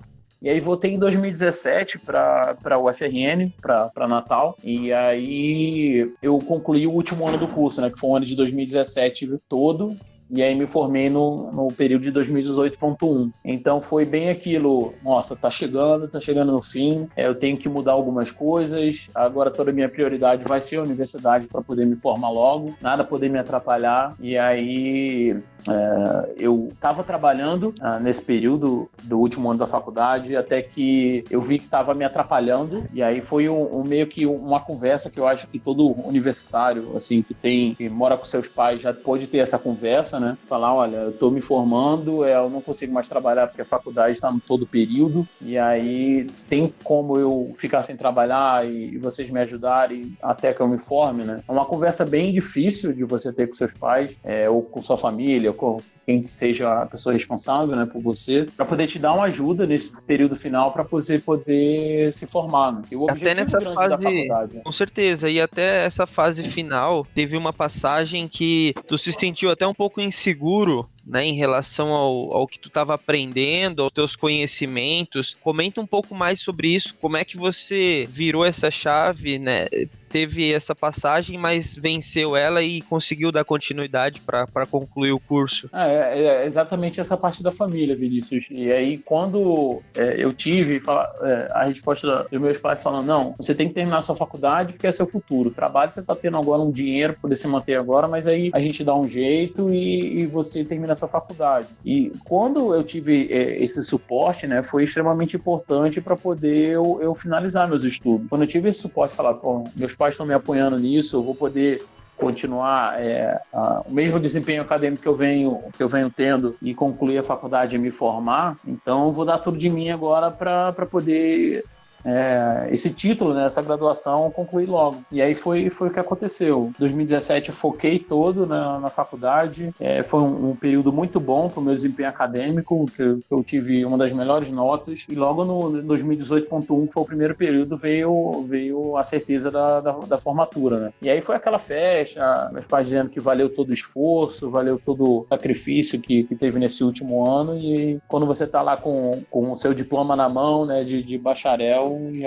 [0.46, 4.56] e aí voltei em 2017 para a UFRN, para Natal.
[4.64, 7.90] E aí eu concluí o último ano do curso, né?
[7.90, 9.98] Que foi o ano de 2017 todo.
[10.30, 13.32] E aí me formei no, no período de 2018.1.
[13.44, 17.70] Então foi bem aquilo, nossa, tá chegando, tá chegando no fim, é, eu tenho que
[17.70, 21.96] mudar algumas coisas, agora toda a minha prioridade vai ser a universidade para poder me
[21.96, 24.16] formar logo, nada poder me atrapalhar.
[24.20, 25.36] E aí
[25.68, 31.42] é, eu estava trabalhando ah, nesse período do último ano da faculdade até que eu
[31.42, 35.20] vi que estava me atrapalhando e aí foi um, um, meio que uma conversa que
[35.20, 39.28] eu acho que todo universitário assim que tem que mora com seus pais já pode
[39.28, 40.38] ter essa conversa, né?
[40.46, 44.14] Falar, olha, eu estou me formando, é, eu não consigo mais trabalhar porque a faculdade
[44.14, 49.40] está no todo período e aí tem como eu ficar sem trabalhar e, vocês me
[49.40, 51.44] ajudarem até que eu me forme, né?
[51.48, 54.98] É uma conversa bem difícil de você ter com seus pais é, ou com sua
[54.98, 59.26] família com quem seja a pessoa responsável né, por você, para poder te dar uma
[59.26, 62.74] ajuda nesse período final para você poder se formar.
[62.74, 62.82] Né?
[62.94, 64.62] o até nessa fase, né?
[64.64, 69.66] com certeza, e até essa fase final, teve uma passagem que tu se sentiu até
[69.66, 75.36] um pouco inseguro né, em relação ao, ao que tu estava aprendendo, aos teus conhecimentos.
[75.42, 79.68] Comenta um pouco mais sobre isso, como é que você virou essa chave, né?
[80.16, 85.70] Teve essa passagem, mas venceu ela e conseguiu dar continuidade para concluir o curso.
[85.74, 88.48] É, é, é, exatamente essa parte da família, Vinícius.
[88.50, 90.82] E aí, quando é, eu tive
[91.22, 94.88] é, a resposta dos meus pais falando: não, você tem que terminar sua faculdade porque
[94.88, 95.50] é seu futuro.
[95.50, 98.52] O trabalho você está tendo agora um dinheiro para poder se manter agora, mas aí
[98.54, 101.68] a gente dá um jeito e, e você termina nessa faculdade.
[101.84, 107.14] E quando eu tive é, esse suporte, né, foi extremamente importante para poder eu, eu,
[107.14, 108.30] finalizar meus estudos.
[108.30, 111.36] Quando eu tive esse suporte, falar, pô, meus pais estão me apoiando nisso, eu vou
[111.36, 111.84] poder
[112.18, 116.74] continuar é, a, o mesmo desempenho acadêmico que eu venho que eu venho tendo e
[116.74, 121.64] concluir a faculdade e me formar, então vou dar tudo de mim agora para poder
[122.06, 125.04] é, esse título, né, essa graduação, concluí logo.
[125.12, 126.72] E aí foi, foi o que aconteceu.
[126.76, 131.50] Em 2017 eu foquei todo na, na faculdade, é, foi um, um, período muito bom
[131.50, 135.16] para o meu desempenho acadêmico, que eu, que eu, tive uma das melhores notas, e
[135.16, 140.18] logo no 2018.1, que foi o primeiro período, veio, veio a certeza da, da, da,
[140.18, 140.94] formatura, né?
[141.02, 145.04] E aí foi aquela festa, meus pais dizendo que valeu todo o esforço, valeu todo
[145.04, 149.52] o sacrifício que, que teve nesse último ano, e quando você está lá com, com
[149.52, 152.26] o seu diploma na mão, né, de, de bacharel, e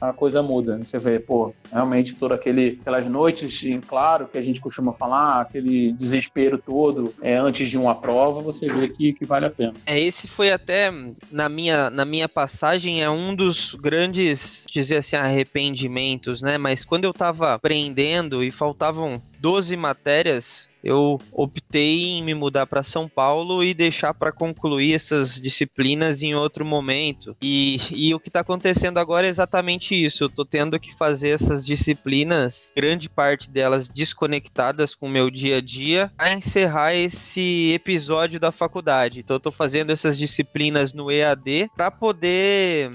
[0.00, 0.78] a, coisa muda.
[0.78, 5.40] Você vê, pô, realmente todas aquele, aquelas noites em claro que a gente costuma falar,
[5.40, 9.74] aquele desespero todo é, antes de uma prova, você vê que, que vale a pena.
[9.86, 10.92] É, esse foi até,
[11.30, 16.58] na minha, na minha passagem, é um dos grandes, dizer assim, arrependimentos, né?
[16.58, 22.82] Mas quando eu tava aprendendo e faltavam 12 matérias, eu optei em me mudar para
[22.82, 27.36] São Paulo e deixar para concluir essas disciplinas em outro momento.
[27.40, 30.24] E, e o que está acontecendo agora é exatamente isso.
[30.24, 35.58] Eu estou tendo que fazer essas disciplinas, grande parte delas desconectadas com o meu dia
[35.58, 39.20] a dia, a encerrar esse episódio da faculdade.
[39.20, 42.92] Então, eu estou fazendo essas disciplinas no EAD para poder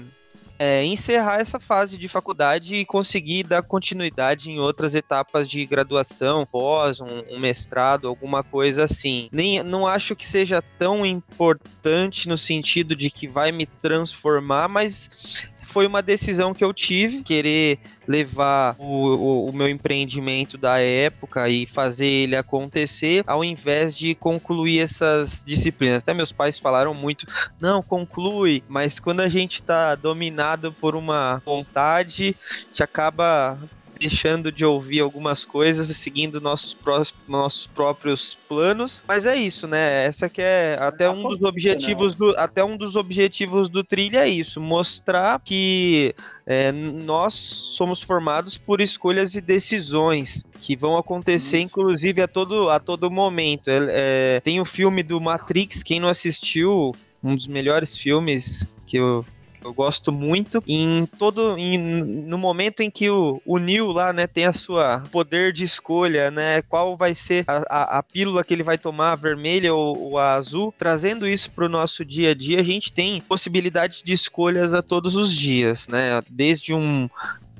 [0.58, 6.46] é, encerrar essa fase de faculdade e conseguir dar continuidade em outras etapas de graduação,
[6.46, 9.28] pós, um, um, mestrado, alguma coisa assim.
[9.30, 15.46] Nem, não acho que seja tão importante no sentido de que vai me transformar, mas
[15.76, 21.50] foi uma decisão que eu tive, querer levar o, o, o, meu empreendimento da época
[21.50, 26.02] e fazer ele acontecer, ao invés de concluir essas disciplinas.
[26.02, 27.26] Até meus pais falaram muito,
[27.60, 32.34] não, conclui, mas quando a gente está dominado por uma vontade,
[32.72, 33.58] te acaba
[33.98, 39.02] deixando de ouvir algumas coisas e seguindo nossos, pró nossos próprios planos.
[39.06, 40.04] Mas é isso, né?
[40.04, 44.28] Essa que é até um dos objetivos do até um dos objetivos do trilha é
[44.28, 46.14] isso, mostrar que
[46.46, 51.66] é, nós somos formados por escolhas e decisões que vão acontecer, isso.
[51.66, 53.68] inclusive, a todo, a todo momento.
[53.68, 58.96] É, é, tem o filme do Matrix, quem não assistiu, um dos melhores filmes que
[58.96, 59.24] eu
[59.66, 60.62] eu gosto muito.
[60.66, 61.56] em todo.
[61.58, 65.64] Em, no momento em que o, o Neil lá, né, tem a sua poder de
[65.64, 66.62] escolha, né?
[66.62, 70.18] Qual vai ser a, a, a pílula que ele vai tomar, a vermelha ou, ou
[70.18, 74.12] a azul, trazendo isso para o nosso dia a dia, a gente tem possibilidade de
[74.12, 76.22] escolhas a todos os dias, né?
[76.30, 77.08] Desde um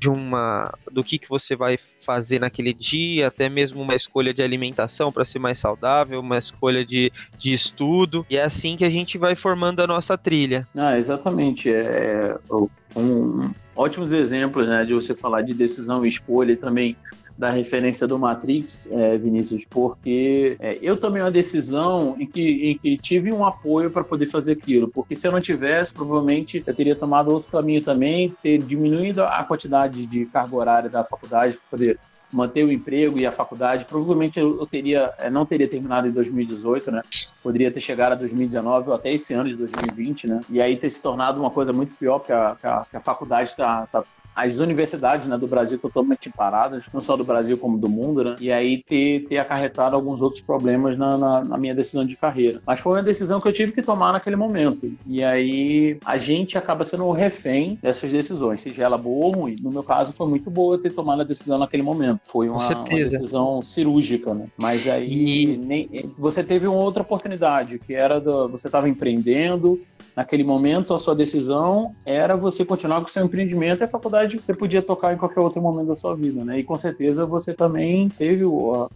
[0.07, 4.41] de uma do que, que você vai fazer naquele dia, até mesmo uma escolha de
[4.41, 8.89] alimentação para ser mais saudável, uma escolha de, de estudo, e é assim que a
[8.89, 10.65] gente vai formando a nossa trilha.
[10.73, 11.69] Ah, exatamente.
[11.69, 16.95] É, é um, ótimos exemplos né, de você falar de decisão e escolha e também
[17.37, 22.77] da referência do Matrix, é, Vinícius, porque é, eu tomei uma decisão em que, em
[22.77, 26.73] que tive um apoio para poder fazer aquilo, porque se eu não tivesse, provavelmente eu
[26.73, 31.77] teria tomado outro caminho também, ter diminuído a quantidade de carga horária da faculdade para
[31.77, 31.99] poder
[32.31, 33.85] manter o emprego e a faculdade.
[33.85, 37.01] Provavelmente eu, teria, é, não teria terminado em 2018, né?
[37.41, 40.41] Poderia ter chegado a 2019 ou até esse ano de 2020, né?
[40.49, 43.87] E aí ter se tornado uma coisa muito pior, porque a, a, a faculdade está
[43.87, 44.03] tá
[44.37, 48.35] as universidades né, do Brasil totalmente paradas, não só do Brasil como do mundo, né?
[48.39, 52.61] E aí ter, ter acarretado alguns outros problemas na, na, na, minha decisão de carreira.
[52.63, 54.93] Mas foi uma decisão que eu tive que tomar naquele momento.
[55.07, 59.55] E aí a gente acaba sendo o refém dessas decisões, seja ela boa ou ruim.
[59.59, 62.19] No meu caso, foi muito boa ter tomado a decisão naquele momento.
[62.23, 64.45] Foi uma, uma decisão cirúrgica, né?
[64.61, 65.57] Mas aí e...
[65.57, 69.81] nem, você teve uma outra oportunidade, que era do, você estava empreendendo,
[70.17, 74.39] naquele momento a sua decisão era você continuar com o seu empreendimento e a faculdade
[74.43, 76.57] você podia tocar em qualquer outro momento da sua vida, né?
[76.57, 78.43] E com certeza você também teve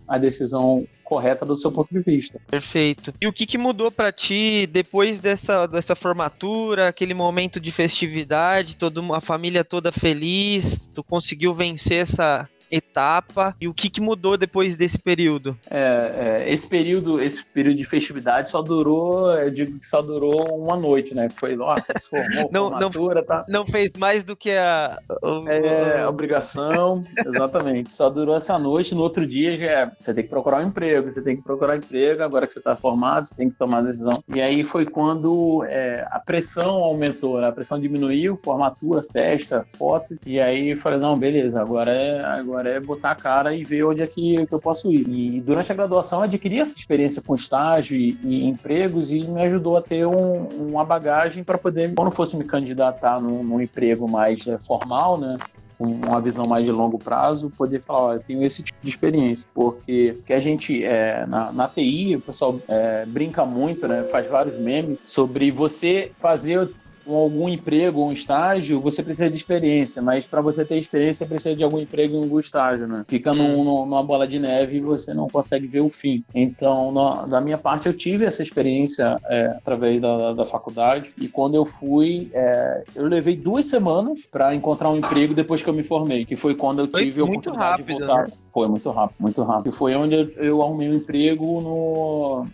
[0.07, 2.41] a decisão correta do seu ponto de vista.
[2.47, 3.13] Perfeito.
[3.21, 8.75] E o que, que mudou para ti depois dessa, dessa formatura, aquele momento de festividade,
[8.75, 14.37] toda a família toda feliz, tu conseguiu vencer essa etapa e o que, que mudou
[14.37, 15.57] depois desse período?
[15.69, 20.57] É, é, esse período, esse período de festividade só durou, eu digo que só durou
[20.57, 21.27] uma noite, né?
[21.37, 22.89] Foi, nossa, se formou, não, não,
[23.23, 23.45] tá?
[23.47, 24.97] Não fez mais do que a...
[25.21, 27.91] O, é, a obrigação, exatamente.
[27.91, 31.11] Só durou essa noite, no outro dia já é, você tem que procurar um emprego,
[31.11, 33.79] você tem que procurar um emprego, agora que você está formado, você tem que tomar
[33.79, 34.23] a decisão.
[34.33, 37.47] E aí foi quando é, a pressão aumentou, né?
[37.47, 42.60] a pressão diminuiu, formatura, festa, foto, e aí eu falei, não, beleza, agora é, agora
[42.61, 45.07] agora é botar a cara e ver onde é que, que eu posso ir.
[45.09, 49.75] E durante a graduação adquiri essa experiência com estágio e, e empregos e me ajudou
[49.75, 54.45] a ter um, uma bagagem para poder, quando fosse me candidatar num, num emprego mais
[54.47, 55.37] é, formal, né,
[55.79, 59.47] uma visão mais de longo prazo, poder falar, olha, eu tenho esse tipo de experiência,
[59.51, 64.29] porque que a gente, é, na, na TI, o pessoal é, brinca muito, né, faz
[64.29, 66.69] vários memes sobre você fazer
[67.07, 71.55] algum emprego ou um estágio, você precisa de experiência, mas para você ter experiência, precisa
[71.55, 73.03] de algum emprego e algum estágio, né?
[73.07, 76.23] Fica num, numa bola de neve e você não consegue ver o fim.
[76.33, 81.27] Então, no, da minha parte, eu tive essa experiência é, através da, da, faculdade e
[81.27, 85.73] quando eu fui, é, eu levei duas semanas para encontrar um emprego depois que eu
[85.73, 88.27] me formei, que foi quando eu tive foi a oportunidade rápido, de voltar.
[88.27, 88.33] Né?
[88.51, 89.69] Foi muito rápido, muito rápido.
[89.69, 92.47] E foi onde eu, eu arrumei um emprego no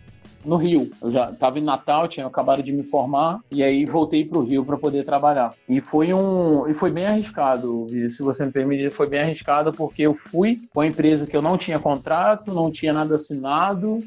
[0.47, 0.89] no Rio.
[1.01, 4.43] Eu já estava em Natal, tinha acabado de me formar e aí voltei para o
[4.43, 5.53] Rio para poder trabalhar.
[5.67, 10.03] E foi um e foi bem arriscado, se você me permitir, foi bem arriscado porque
[10.03, 13.99] eu fui com a empresa que eu não tinha contrato, não tinha nada assinado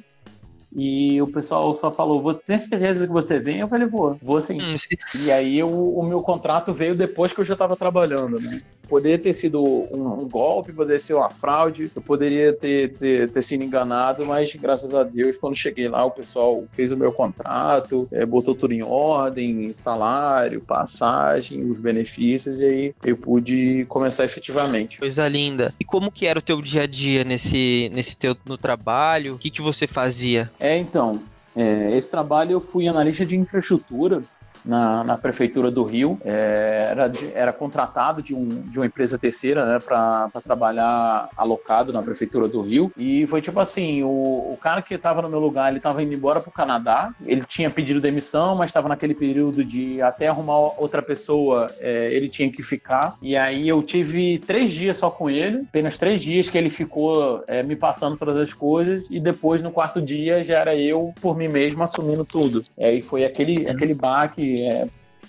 [0.73, 3.59] e o pessoal só falou, vou ter certeza que você vem?
[3.59, 4.57] Eu falei, vou, vou sim.
[4.57, 8.63] Hum, e aí o, o meu contrato veio depois que eu já estava trabalhando, né?
[8.91, 13.43] Poderia ter sido um, um, golpe, poderia ser uma fraude, eu poderia ter, ter, ter,
[13.43, 18.09] sido enganado, mas graças a Deus, quando cheguei lá, o pessoal fez o meu contrato,
[18.11, 24.99] é, botou tudo em ordem, salário, passagem, os benefícios, e aí eu pude começar efetivamente.
[24.99, 25.73] Coisa linda.
[25.79, 29.37] E como que era o teu dia a dia nesse, nesse teu no trabalho?
[29.37, 30.51] O que, que você fazia?
[30.59, 31.21] É, então,
[31.55, 34.21] é, esse trabalho eu fui analista de infraestrutura
[34.65, 36.19] na, na prefeitura do Rio.
[36.25, 42.03] É, era, era contratado de, um, de uma empresa terceira né, para trabalhar alocado na
[42.03, 42.93] prefeitura do Rio.
[42.97, 46.15] E foi tipo assim: o, o cara que estava no meu lugar, ele estava indo
[46.15, 47.13] embora para o Canadá.
[47.25, 52.29] Ele tinha pedido demissão, mas estava naquele período de até arrumar outra pessoa, é, ele
[52.29, 53.17] tinha que ficar.
[53.23, 57.43] E aí eu tive três dias só com ele, apenas três dias que ele ficou
[57.47, 59.07] é, me passando todas as coisas.
[59.11, 62.63] E depois, no quarto dia, já era eu por mim mesmo assumindo tudo.
[62.77, 64.89] É, e foi aquele, aquele baque, é,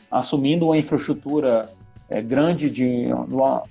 [0.09, 1.69] assumindo uma infraestrutura
[2.09, 3.07] é, grande de,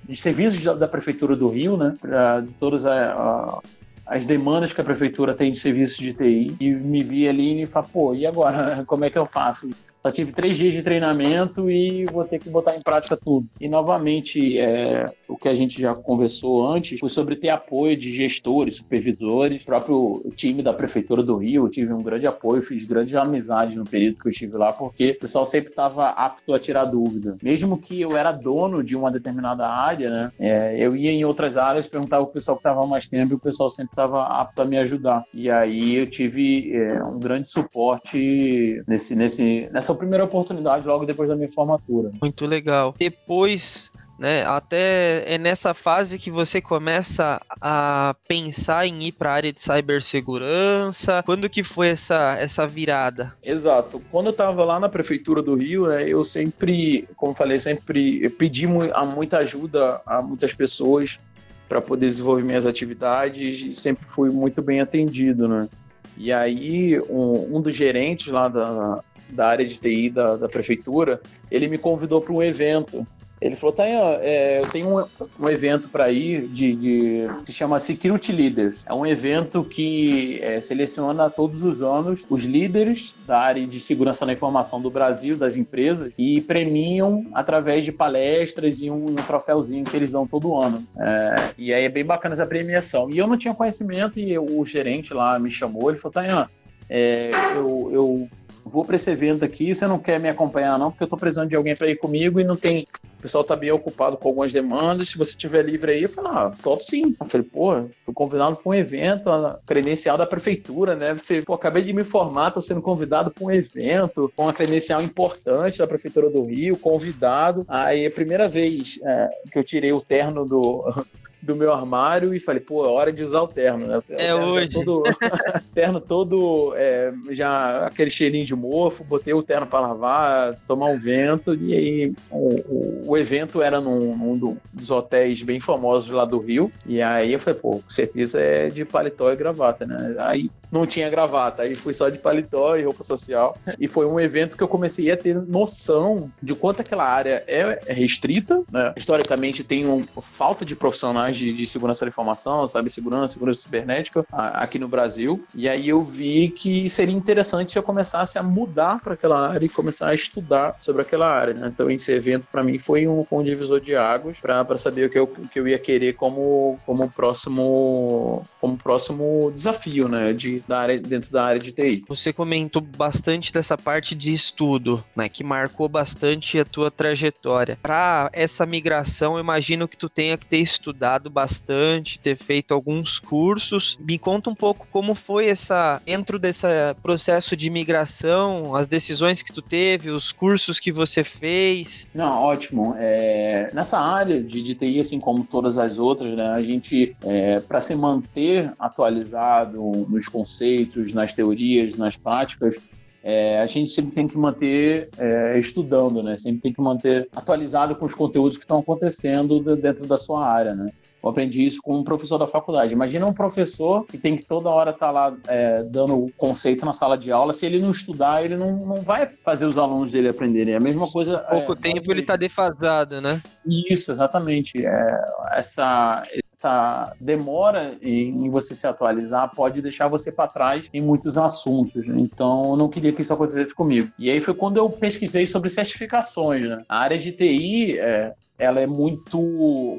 [0.08, 1.94] de serviços da, da, Prefeitura do Rio, né?
[2.00, 3.60] Pra, de todas a, a,
[4.06, 6.56] as demandas que a Prefeitura tem de serviços de TI.
[6.58, 8.82] E me vi ali e falei, pô, e agora?
[8.88, 9.70] Como é que eu faço?
[10.02, 13.46] Só tive três dias de treinamento e vou ter que botar em prática tudo.
[13.60, 18.10] E novamente, é, o que a gente já conversou antes foi sobre ter apoio de
[18.10, 21.66] gestores, supervisores, próprio time da Prefeitura do Rio.
[21.66, 25.10] Eu tive um grande apoio, fiz grandes amizades no período que eu estive lá, porque
[25.10, 27.36] o pessoal sempre estava apto a tirar dúvida.
[27.42, 31.58] Mesmo que eu era dono de uma determinada área, né, é, eu ia em outras
[31.58, 34.64] áreas, perguntava o pessoal que estava mais tempo e o pessoal sempre estava apto a
[34.64, 35.24] me ajudar.
[35.34, 41.04] E aí eu tive é, um grande suporte nesse, nesse, nessa essa primeira oportunidade logo
[41.04, 42.10] depois da minha formatura.
[42.20, 42.94] Muito legal.
[42.98, 44.44] Depois né?
[44.44, 49.62] Até é nessa fase que você começa a pensar em ir para a área de
[49.62, 51.22] cibersegurança.
[51.24, 53.32] Quando que foi essa, essa virada?
[53.42, 54.02] Exato.
[54.10, 58.66] Quando eu estava lá na prefeitura do Rio, né, eu sempre, como falei, sempre pedi
[58.92, 61.18] a muita ajuda a muitas pessoas
[61.66, 65.66] para poder desenvolver minhas atividades e sempre fui muito bem atendido, né?
[66.14, 69.02] E aí um, um dos gerentes lá da,
[69.32, 71.20] da área de TI da, da prefeitura,
[71.50, 73.06] ele me convidou para um evento.
[73.40, 75.04] Ele falou, tá, é, eu tenho um,
[75.40, 78.84] um evento para ir de, de, se chama Security Leaders.
[78.86, 84.26] É um evento que é, seleciona todos os anos os líderes da área de segurança
[84.26, 89.84] da informação do Brasil, das empresas, e premiam através de palestras e um, um troféuzinho
[89.84, 90.86] que eles dão todo ano.
[90.98, 93.08] É, e aí é bem bacana essa premiação.
[93.10, 96.46] E eu não tinha conhecimento e o gerente lá me chamou, ele falou, Tayan,
[96.90, 98.28] é, eu, eu
[98.70, 101.48] vou para esse evento aqui, você não quer me acompanhar não, porque eu estou precisando
[101.48, 102.86] de alguém para ir comigo e não tem,
[103.18, 106.30] o pessoal está bem ocupado com algumas demandas, se você tiver livre aí, eu falei,
[106.32, 107.14] ah, top sim.
[107.20, 111.12] Eu falei, pô, fui convidado para um evento, a credencial da prefeitura, né?
[111.12, 115.02] Você, pô, acabei de me formar, estou sendo convidado para um evento, com uma credencial
[115.02, 117.64] importante da prefeitura do Rio, convidado.
[117.68, 121.04] Aí a primeira vez é, que eu tirei o terno do
[121.42, 123.98] do meu armário e falei, pô, é hora de usar o terno, né?
[123.98, 124.68] O é terno hoje.
[124.70, 125.02] todo,
[125.74, 130.98] terno todo, é, já aquele cheirinho de mofo, botei o terno para lavar, tomar um
[130.98, 136.24] vento, e aí o, o, o evento era num, num, dos hotéis bem famosos lá
[136.24, 140.14] do Rio, e aí eu falei, pô, com certeza é de paletó e gravata, né?
[140.18, 144.20] Aí não tinha gravata, aí fui só de paletó e roupa social, e foi um
[144.20, 148.92] evento que eu comecei a ter noção de quanto aquela área é, é restrita, né?
[148.96, 154.24] Historicamente tem uma falta de profissionais de, de segurança da informação, sabe, segurança, segurança cibernética
[154.32, 155.44] a, aqui no Brasil.
[155.54, 159.66] E aí eu vi que seria interessante se eu começasse a mudar para aquela área
[159.66, 161.54] e começar a estudar sobre aquela área.
[161.54, 161.70] Né?
[161.72, 165.10] Então esse evento para mim foi um, foi um divisor de águas para saber o
[165.10, 170.80] que eu, que eu ia querer como, como próximo como próximo desafio, né, de da
[170.80, 172.04] área dentro da área de TI.
[172.08, 177.78] Você comentou bastante dessa parte de estudo, né, que marcou bastante a tua trajetória.
[177.82, 182.72] Para essa migração, eu imagino que tu tenha que ter estudado estudado bastante, ter feito
[182.72, 183.98] alguns cursos.
[184.00, 186.66] Me conta um pouco como foi essa dentro desse
[187.02, 192.08] processo de migração, as decisões que tu teve, os cursos que você fez.
[192.14, 192.94] Não, ótimo.
[192.98, 197.60] É, nessa área de, de TI, assim como todas as outras, né, a gente, é,
[197.60, 202.78] para se manter atualizado nos conceitos, nas teorias, nas práticas,
[203.22, 206.36] é, a gente sempre tem que manter é, estudando, né?
[206.36, 210.74] Sempre tem que manter atualizado com os conteúdos que estão acontecendo dentro da sua área,
[210.74, 210.90] né?
[211.22, 212.92] Eu aprendi isso com um professor da faculdade.
[212.92, 216.84] Imagina um professor que tem que toda hora estar tá lá é, dando o conceito
[216.86, 217.52] na sala de aula.
[217.52, 220.74] Se ele não estudar, ele não, não vai fazer os alunos dele aprenderem.
[220.74, 221.38] É a mesma coisa.
[221.38, 223.40] Pouco é, tempo ele está defasado, né?
[223.66, 224.84] Isso, exatamente.
[224.84, 226.22] É, essa,
[226.56, 232.08] essa demora em, em, você se atualizar pode deixar você para trás em muitos assuntos.
[232.08, 232.16] Né?
[232.18, 234.10] Então, eu não queria que isso acontecesse comigo.
[234.18, 236.68] E aí foi quando eu pesquisei sobre certificações.
[236.68, 236.82] Né?
[236.88, 239.40] A área de TI, é, ela é muito,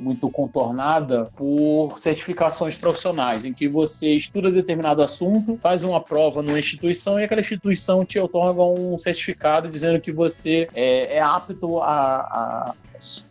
[0.01, 6.59] muito contornada por certificações profissionais, em que você estuda determinado assunto, faz uma prova numa
[6.59, 11.87] instituição e aquela instituição te otorga um certificado dizendo que você é, é apto a,
[11.87, 12.73] a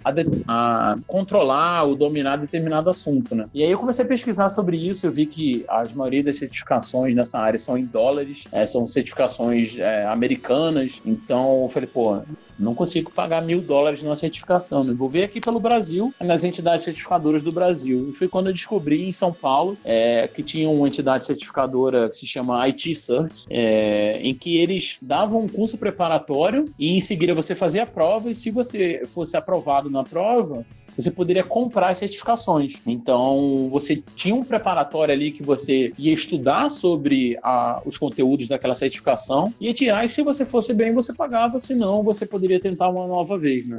[0.05, 3.49] a, de, a, controlar ou dominar determinado assunto, né?
[3.55, 7.15] E aí eu comecei a pesquisar sobre isso, eu vi que a maioria das certificações
[7.15, 12.21] nessa área são em dólares, é, são certificações é, americanas, então eu falei, pô,
[12.61, 14.95] não consigo pagar mil dólares numa certificação.
[14.95, 18.11] Vou ver aqui pelo Brasil, nas entidades certificadoras do Brasil.
[18.11, 22.17] E foi quando eu descobri em São Paulo é, que tinha uma entidade certificadora que
[22.19, 27.35] se chama IT Certs, é, em que eles davam um curso preparatório e em seguida
[27.35, 30.65] você fazia a prova e se você fosse aprovado na prova,
[31.01, 32.75] você poderia comprar as certificações.
[32.87, 38.75] Então, você tinha um preparatório ali que você ia estudar sobre a, os conteúdos daquela
[38.75, 42.89] certificação, ia tirar, e se você fosse bem, você pagava, se não, você poderia tentar
[42.89, 43.79] uma nova vez, né?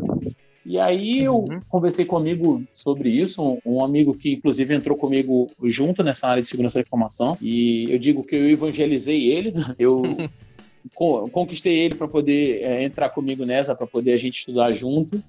[0.66, 1.60] E aí eu uhum.
[1.68, 6.48] conversei comigo sobre isso, um, um, amigo que inclusive entrou comigo junto nessa área de
[6.48, 10.04] segurança da informação, e eu digo que eu evangelizei ele, eu
[10.94, 15.22] conquistei ele para poder é, entrar comigo nessa, para poder a gente estudar junto.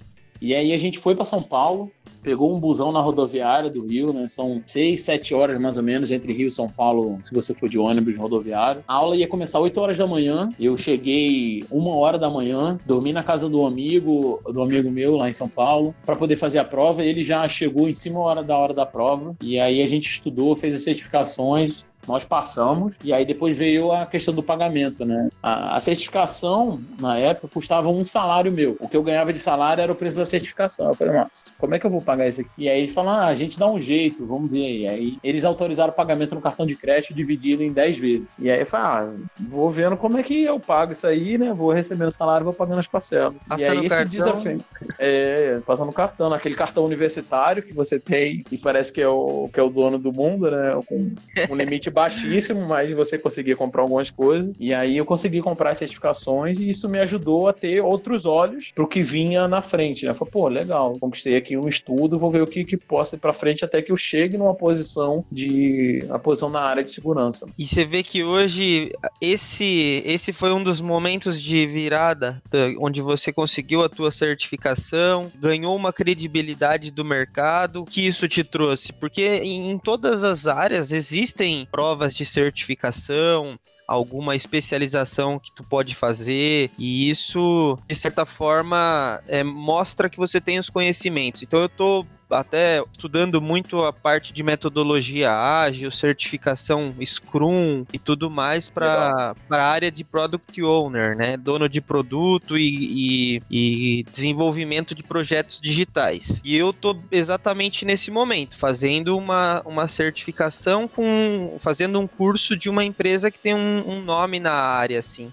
[0.42, 1.88] E aí a gente foi para São Paulo,
[2.20, 4.26] pegou um busão na rodoviária do Rio, né?
[4.26, 7.68] São seis, sete horas mais ou menos entre Rio e São Paulo, se você for
[7.68, 8.82] de ônibus rodoviário.
[8.88, 10.52] A aula ia começar 8 horas da manhã.
[10.58, 15.28] Eu cheguei uma hora da manhã, dormi na casa do amigo, do amigo meu lá
[15.28, 17.04] em São Paulo, para poder fazer a prova.
[17.04, 19.36] Ele já chegou em cima da hora da hora da prova.
[19.40, 24.06] E aí a gente estudou, fez as certificações nós passamos, e aí depois veio a
[24.06, 25.28] questão do pagamento, né?
[25.42, 28.76] A, a, certificação, na época, custava um salário meu.
[28.80, 30.88] O que eu ganhava de salário era o preço da certificação.
[30.88, 32.50] Eu falei, mas como é que eu vou pagar isso aqui?
[32.58, 34.78] E aí eles falaram, ah, a gente dá um jeito, vamos ver.
[34.78, 38.26] E aí eles autorizaram o pagamento no cartão de crédito dividido em 10 vezes.
[38.38, 41.52] E aí eu falei, ah, vou vendo como é que eu pago isso aí, né?
[41.52, 43.34] Vou recebendo o salário, vou pagando as parcelas.
[43.48, 44.10] Passando e aí esse cartão.
[44.10, 44.64] desafio.
[44.98, 49.48] É, passando o cartão, aquele cartão universitário que você tem e parece que é o,
[49.52, 50.78] que é o dono do mundo, né?
[50.86, 51.12] Com
[51.50, 54.54] um limite baixíssimo, mas você conseguia comprar algumas coisas.
[54.58, 58.72] E aí eu consegui comprar as certificações e isso me ajudou a ter outros olhos
[58.74, 60.14] pro que vinha na frente, né?
[60.14, 63.32] Falei, pô, legal, conquistei aqui um estudo, vou ver o que, que posso ir pra
[63.32, 66.04] frente até que eu chegue numa posição de.
[66.10, 67.46] a posição na área de segurança.
[67.58, 68.90] E você vê que hoje
[69.20, 72.42] esse, esse foi um dos momentos de virada
[72.78, 77.84] onde você conseguiu a tua certificação, ganhou uma credibilidade do mercado.
[77.84, 78.92] que isso te trouxe?
[78.92, 83.58] Porque em todas as áreas existem provas de certificação,
[83.88, 90.40] alguma especialização que tu pode fazer e isso de certa forma é, mostra que você
[90.40, 91.42] tem os conhecimentos.
[91.42, 98.30] Então eu tô até estudando muito a parte de metodologia ágil, certificação Scrum e tudo
[98.30, 101.36] mais para a área de Product Owner, né?
[101.36, 106.40] Dono de produto e, e, e, desenvolvimento de projetos digitais.
[106.44, 111.56] E eu tô exatamente nesse momento, fazendo uma, uma certificação com.
[111.58, 115.32] fazendo um curso de uma empresa que tem um, um nome na área, assim.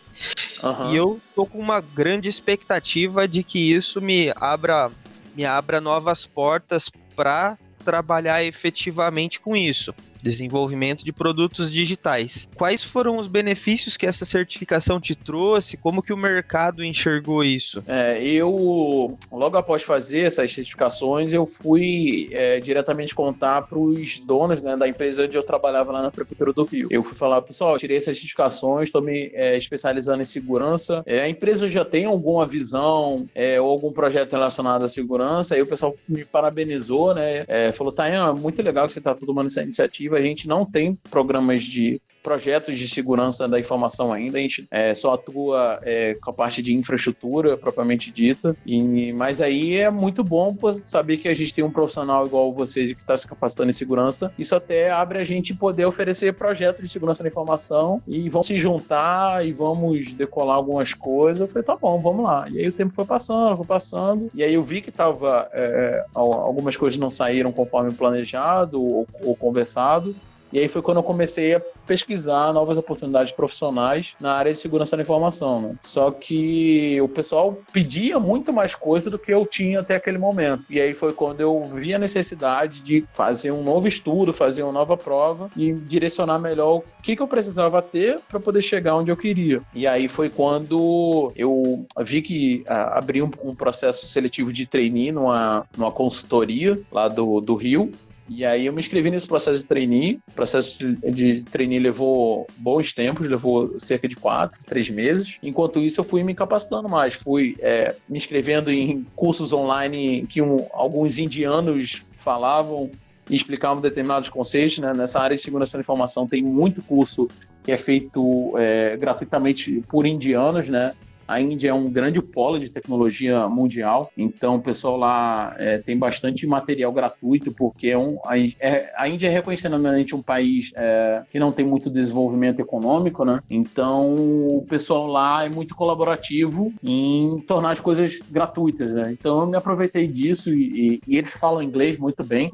[0.62, 0.92] Uhum.
[0.92, 4.92] E eu tô com uma grande expectativa de que isso me abra
[5.40, 12.50] me abra novas portas para trabalhar efetivamente com isso desenvolvimento de produtos digitais.
[12.56, 15.78] Quais foram os benefícios que essa certificação te trouxe?
[15.78, 17.84] Como que o mercado enxergou isso?
[17.88, 24.62] É, eu, logo após fazer essas certificações, eu fui é, diretamente contar para os donos
[24.62, 26.88] né, da empresa onde eu trabalhava lá na Prefeitura do Rio.
[26.92, 31.04] Eu fui falar, pessoal, tirei essas certificações, estou me é, especializando em segurança.
[31.06, 35.56] É, a empresa já tem alguma visão é, ou algum projeto relacionado à segurança?
[35.56, 37.46] Aí o pessoal me parabenizou, né?
[37.48, 40.96] É, falou, Tayan, muito legal que você está tomando essa iniciativa a gente não tem
[41.10, 46.32] programas de projetos de segurança da informação ainda, a gente é, só atua é, com
[46.32, 51.34] a parte de infraestrutura propriamente dita, e, mas aí é muito bom saber que a
[51.34, 55.20] gente tem um profissional igual você que está se capacitando em segurança, isso até abre
[55.20, 60.14] a gente poder oferecer projetos de segurança da informação e vão se juntar e vamos
[60.14, 61.42] decolar algumas coisas.
[61.42, 62.48] Eu falei, tá bom, vamos lá.
[62.50, 66.06] E aí o tempo foi passando, foi passando, e aí eu vi que tava, é,
[66.14, 70.16] algumas coisas não saíram conforme planejado ou, ou conversado,
[70.52, 74.96] e aí foi quando eu comecei a pesquisar novas oportunidades profissionais na área de segurança
[74.96, 75.62] da informação.
[75.62, 75.76] Né?
[75.82, 80.64] Só que o pessoal pedia muito mais coisa do que eu tinha até aquele momento.
[80.70, 84.72] E aí foi quando eu vi a necessidade de fazer um novo estudo, fazer uma
[84.72, 89.12] nova prova e direcionar melhor o que, que eu precisava ter para poder chegar onde
[89.12, 89.62] eu queria.
[89.74, 95.12] E aí foi quando eu vi que ah, abri um, um, processo seletivo de trainee
[95.12, 97.92] numa, numa consultoria lá do, do Rio
[98.30, 100.20] E aí eu me inscrevi nesse processo de trainee.
[100.30, 105.40] O processo de trainee levou bons tempos, levou cerca de quatro, três meses.
[105.42, 107.16] Enquanto isso, eu fui me capacitando mais.
[107.16, 112.92] Fui é, me inscrevendo em cursos online que um, alguns indianos falavam
[113.30, 114.78] e explicavam determinados conceitos.
[114.78, 114.94] Né?
[114.94, 117.28] Nessa área de segurança da informação tem muito curso
[117.64, 120.94] que é feito é, gratuitamente por indianos, né?
[121.30, 125.96] A Índia é um grande polo de tecnologia mundial, então o pessoal lá é, tem
[125.96, 131.22] bastante material gratuito, porque é um, a, é, a Índia é reconhecidamente um país é,
[131.32, 133.44] que não tem muito desenvolvimento econômico, né?
[133.48, 139.12] Então o pessoal lá é muito colaborativo em tornar as coisas gratuitas, né?
[139.12, 142.50] Então eu me aproveitei disso e, e, e eles falam inglês muito bem.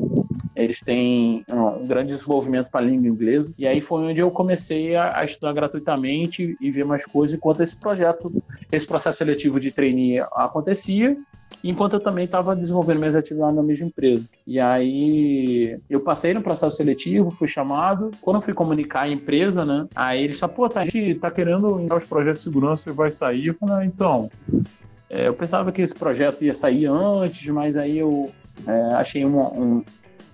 [0.55, 3.53] Eles têm um grande desenvolvimento para a língua inglesa.
[3.57, 7.61] E aí foi onde eu comecei a, a estudar gratuitamente e ver mais coisas enquanto
[7.61, 8.31] esse projeto
[8.71, 11.17] esse processo seletivo de trainee acontecia,
[11.63, 14.27] enquanto eu também estava desenvolvendo minhas atividades na mesma empresa.
[14.45, 18.11] E aí eu passei no processo seletivo, fui chamado.
[18.21, 19.87] Quando eu fui comunicar a empresa, né?
[19.95, 22.93] Aí eles falaram, pô, tá, a gente tá querendo iniciar os projetos de segurança e
[22.93, 23.47] vai sair.
[23.47, 24.29] Eu falei, ah, então.
[25.09, 28.31] É, eu pensava que esse projeto ia sair antes, mas aí eu
[28.67, 29.83] é, achei um,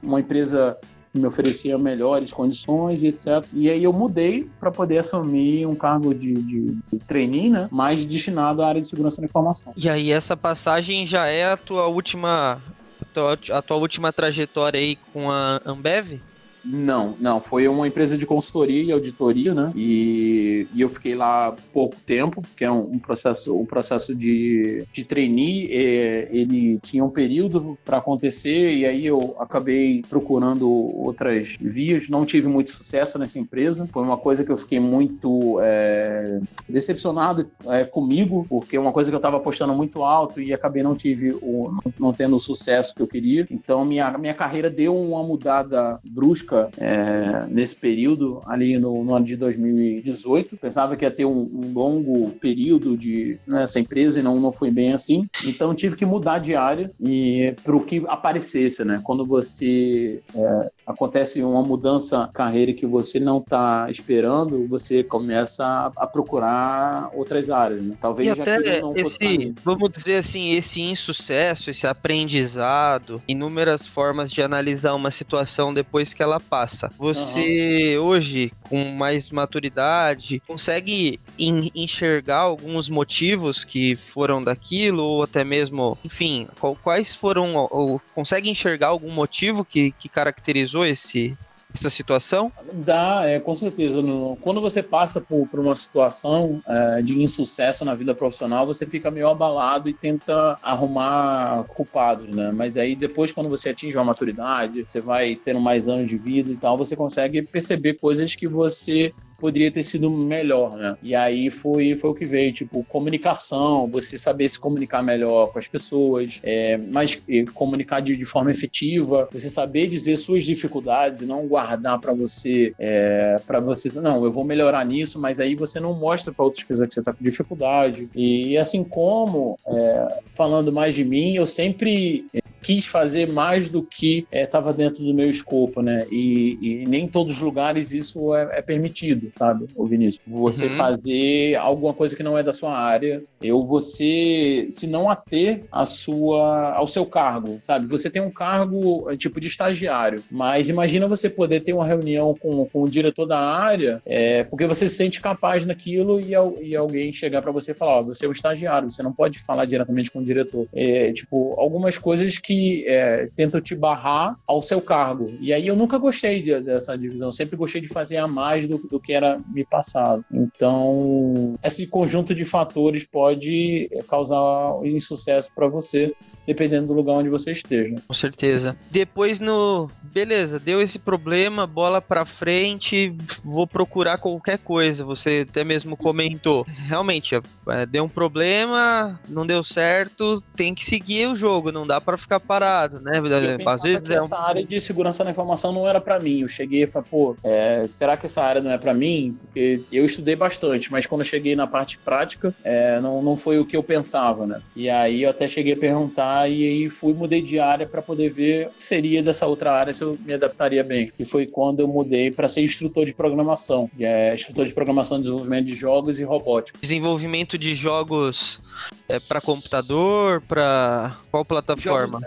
[0.02, 0.78] uma empresa
[1.14, 3.46] me oferecia melhores condições e etc.
[3.54, 7.68] E aí eu mudei para poder assumir um cargo de, de, de trainee, né?
[7.70, 9.74] Mais destinado à área de segurança da informação.
[9.76, 12.62] E aí essa passagem já é a tua última
[13.02, 16.22] a tua, a tua última trajetória aí com a Ambev?
[16.64, 17.42] Não, não.
[17.42, 19.72] Foi uma empresa de consultoria e auditoria, né?
[19.76, 24.86] E, e eu fiquei lá pouco tempo, porque é um, um processo, um processo de,
[24.94, 25.70] de trainee.
[25.72, 32.10] É, ele tinha um período para acontecer e aí eu acabei procurando outras vias.
[32.10, 33.88] Não tive muito sucesso nessa empresa.
[33.92, 36.40] Foi uma coisa que eu fiquei muito é,
[36.70, 40.84] decepcionado é, comigo, porque é uma coisa que eu estava apostando muito alto e acabei
[40.84, 43.48] não tive o, não, não tendo o sucesso que eu queria.
[43.50, 49.26] Então minha, minha carreira deu uma mudada brusca é, nesse período, ali no, no, ano
[49.26, 50.58] de 2018.
[50.58, 54.52] Pensava que ia ter um, um longo período de nessa né, empresa e não, não
[54.52, 55.28] foi bem assim.
[55.46, 59.02] Então tive que mudar de área e para o que aparecesse, né?
[59.04, 66.08] Quando você é, acontece uma mudança carreira que você não está esperando, você começa a,
[66.08, 67.84] procurar outras áreas.
[67.84, 67.96] Né?
[68.00, 68.58] Talvez e até
[68.96, 76.14] esse, vamos dizer assim, esse insucesso, esse aprendizado, inúmeras formas de analisar uma situação depois
[76.14, 76.92] que ela passa.
[76.98, 78.06] Você uhum.
[78.06, 86.48] hoje, com mais maturidade, consegue enxergar alguns motivos que foram daquilo, ou até mesmo, enfim,
[86.84, 91.38] quais foram, ou consegue enxergar algum motivo que, que caracterizou esse,
[91.74, 92.52] essa situação?
[92.74, 94.02] Dá, é, com certeza.
[94.02, 98.86] No, quando você passa por, por uma situação é, de insucesso na vida profissional, você
[98.86, 102.52] fica meio abalado e tenta arrumar culpados, né?
[102.52, 106.52] Mas aí depois, quando você atinge uma maturidade, você vai tendo mais anos de vida
[106.52, 110.96] e tal, você consegue perceber coisas que você poderia ter sido melhor, né?
[111.02, 115.58] E aí foi, foi o que veio, tipo, comunicação, você saber se comunicar melhor com
[115.58, 117.20] as pessoas, é, mas
[117.56, 122.76] comunicar de, de, forma efetiva, você saber dizer suas dificuldades e não guardar para você,
[122.78, 126.64] é, para você, não, eu vou melhorar nisso, mas aí você não mostra para outras
[126.64, 128.08] pessoas que você está com dificuldade.
[128.14, 132.26] E assim como, é, falando mais de mim, eu sempre
[132.62, 136.06] quis fazer mais do que estava é, dentro do meu escopo, né?
[136.12, 140.24] E, e, nem em todos os lugares isso é, é permitido, sabe, o Vinícius?
[140.28, 140.72] Você uhum.
[140.72, 145.86] fazer alguma coisa que não é da sua área, ou você se não ater a
[145.86, 147.86] sua, ao seu cargo, sabe?
[147.88, 152.36] Você tem um cargo é, tipo de estagiário, mas imagina você poder ter uma reunião
[152.40, 156.32] com, com o diretor da área, é, porque você se sente capaz naquilo e,
[156.62, 159.40] e alguém chegar para você e falar: ó, você é um estagiário, você não pode
[159.40, 160.68] falar diretamente com o diretor.
[160.74, 165.32] É, tipo, algumas coisas que que é, tentam te barrar ao seu cargo.
[165.40, 168.68] E aí eu nunca gostei de, dessa divisão, eu sempre gostei de fazer a mais
[168.68, 170.26] do, do que era me passado.
[170.30, 176.14] Então, esse conjunto de fatores pode causar insucesso para você
[176.46, 177.96] dependendo do lugar onde você esteja.
[178.06, 178.78] Com certeza.
[178.90, 185.06] Depois no, beleza, deu esse problema, bola para frente, vou procurar qualquer coisa.
[185.06, 186.66] Você até mesmo comentou.
[186.68, 192.02] Realmente, é, deu um problema, não deu certo, tem que seguir o jogo, não dá
[192.02, 193.22] para ficar parado, né?
[193.66, 194.24] Às vezes é um...
[194.24, 196.42] essa área de segurança da informação não era para mim.
[196.42, 199.38] Eu cheguei e falei, pô, é, será que essa área não é para mim?
[199.42, 203.60] Porque eu estudei bastante, mas quando eu cheguei na parte prática, é, não, não foi
[203.60, 204.62] o que eu pensava, né?
[204.76, 208.30] E aí eu até cheguei a perguntar e aí fui, mudei de área para poder
[208.30, 211.12] ver o que seria dessa outra área se eu me adaptaria bem.
[211.18, 215.18] E foi quando eu mudei para ser instrutor de programação, que é instrutor de programação
[215.18, 216.78] e desenvolvimento de jogos e robótica.
[216.82, 218.62] Desenvolvimento de jogos
[219.08, 222.20] é, para computador, para qual plataforma?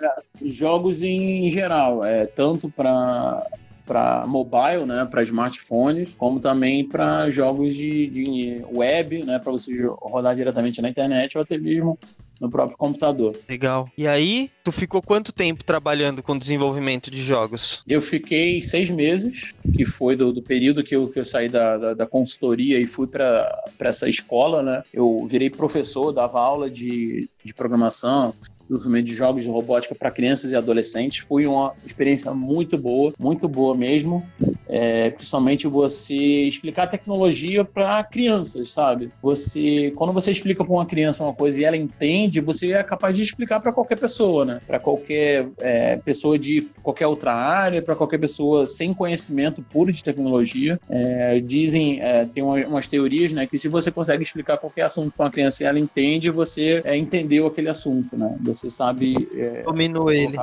[0.43, 3.47] Jogos em geral, é, tanto para
[3.87, 9.73] para mobile, né, para smartphones, como também para jogos de, de web, né, para você
[10.01, 11.99] rodar diretamente na internet ou até mesmo
[12.41, 13.37] no próprio computador.
[13.49, 13.89] Legal.
[13.97, 17.83] E aí, tu ficou quanto tempo trabalhando com desenvolvimento de jogos?
[17.87, 21.79] Eu fiquei seis meses, que foi do, do período que eu, que eu saí da,
[21.79, 24.83] da, da consultoria e fui para essa escola, né?
[24.93, 28.35] Eu virei professor, dava aula de, de programação,
[28.69, 31.25] desenvolvimento de jogos de robótica para crianças e adolescentes.
[31.27, 34.25] Foi uma experiência muito boa, muito boa mesmo.
[34.67, 39.11] É, principalmente você explicar tecnologia para crianças, sabe?
[39.23, 43.17] Você, quando você explica para uma criança uma coisa e ela entende, você é capaz
[43.17, 44.61] de explicar para qualquer pessoa, né?
[44.67, 50.03] Para qualquer é, pessoa de qualquer outra área, para qualquer pessoa sem conhecimento puro de
[50.03, 50.79] tecnologia.
[50.89, 55.27] É, dizem, é, tem umas teorias, né, que se você consegue explicar qualquer assunto para
[55.27, 58.37] uma criança e ela entende, você é, entendeu aquele assunto, né?
[58.55, 59.29] Sabe.
[59.35, 60.37] É, dominou ele.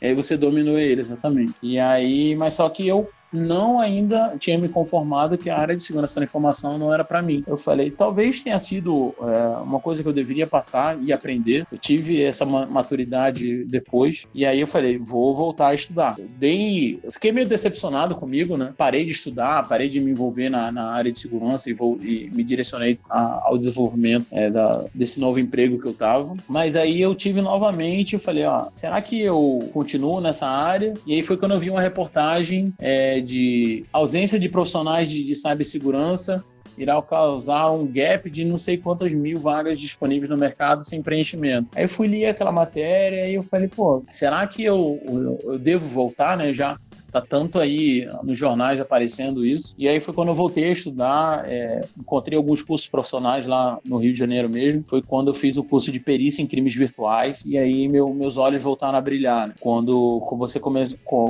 [0.00, 1.54] Aí você dominou ele, exatamente.
[1.62, 5.82] E aí, mas só que eu não ainda tinha me conformado que a área de
[5.82, 7.42] segurança da informação não era para mim.
[7.46, 11.66] Eu falei, talvez tenha sido é, uma coisa que eu deveria passar e aprender.
[11.70, 16.14] Eu tive essa maturidade depois e aí eu falei, vou voltar a estudar.
[16.18, 18.72] Eu dei, eu fiquei meio decepcionado comigo, né?
[18.76, 22.30] Parei de estudar, parei de me envolver na, na área de segurança e, vou, e
[22.32, 26.36] me direcionei a, ao desenvolvimento é, da, desse novo emprego que eu tava.
[26.48, 30.94] Mas aí eu tive novamente, eu falei, ó, será que eu continuo nessa área?
[31.06, 35.34] E aí foi quando eu vi uma reportagem é, de ausência de profissionais de, de
[35.34, 36.44] cibersegurança
[36.76, 41.68] irá causar um gap de não sei quantas mil vagas disponíveis no mercado sem preenchimento.
[41.74, 45.58] Aí eu fui ler aquela matéria e eu falei, pô, será que eu, eu, eu
[45.58, 46.52] devo voltar, né?
[46.52, 46.76] Já
[47.14, 49.72] Tá tanto aí nos jornais aparecendo isso.
[49.78, 53.98] E aí foi quando eu voltei a estudar, é, encontrei alguns cursos profissionais lá no
[53.98, 54.82] Rio de Janeiro mesmo.
[54.88, 58.36] Foi quando eu fiz o curso de perícia em crimes virtuais e aí meu, meus
[58.36, 59.46] olhos voltaram a brilhar.
[59.46, 59.54] Né?
[59.60, 60.82] Quando, você come,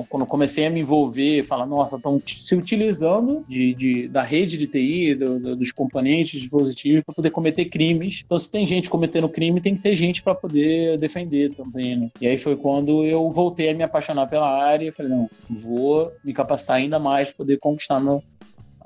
[0.09, 4.67] quando comecei a me envolver, falar, nossa, estão se utilizando de, de, da rede de
[4.67, 8.23] TI, do, do, dos componentes dispositivos para poder cometer crimes.
[8.25, 11.95] Então, se tem gente cometendo crime, tem que ter gente para poder defender também.
[11.95, 12.11] Né?
[12.23, 15.74] E aí foi quando eu voltei a me apaixonar pela área e falei, não, vou
[15.75, 18.23] vou me capacitar ainda mais para poder conquistar meu,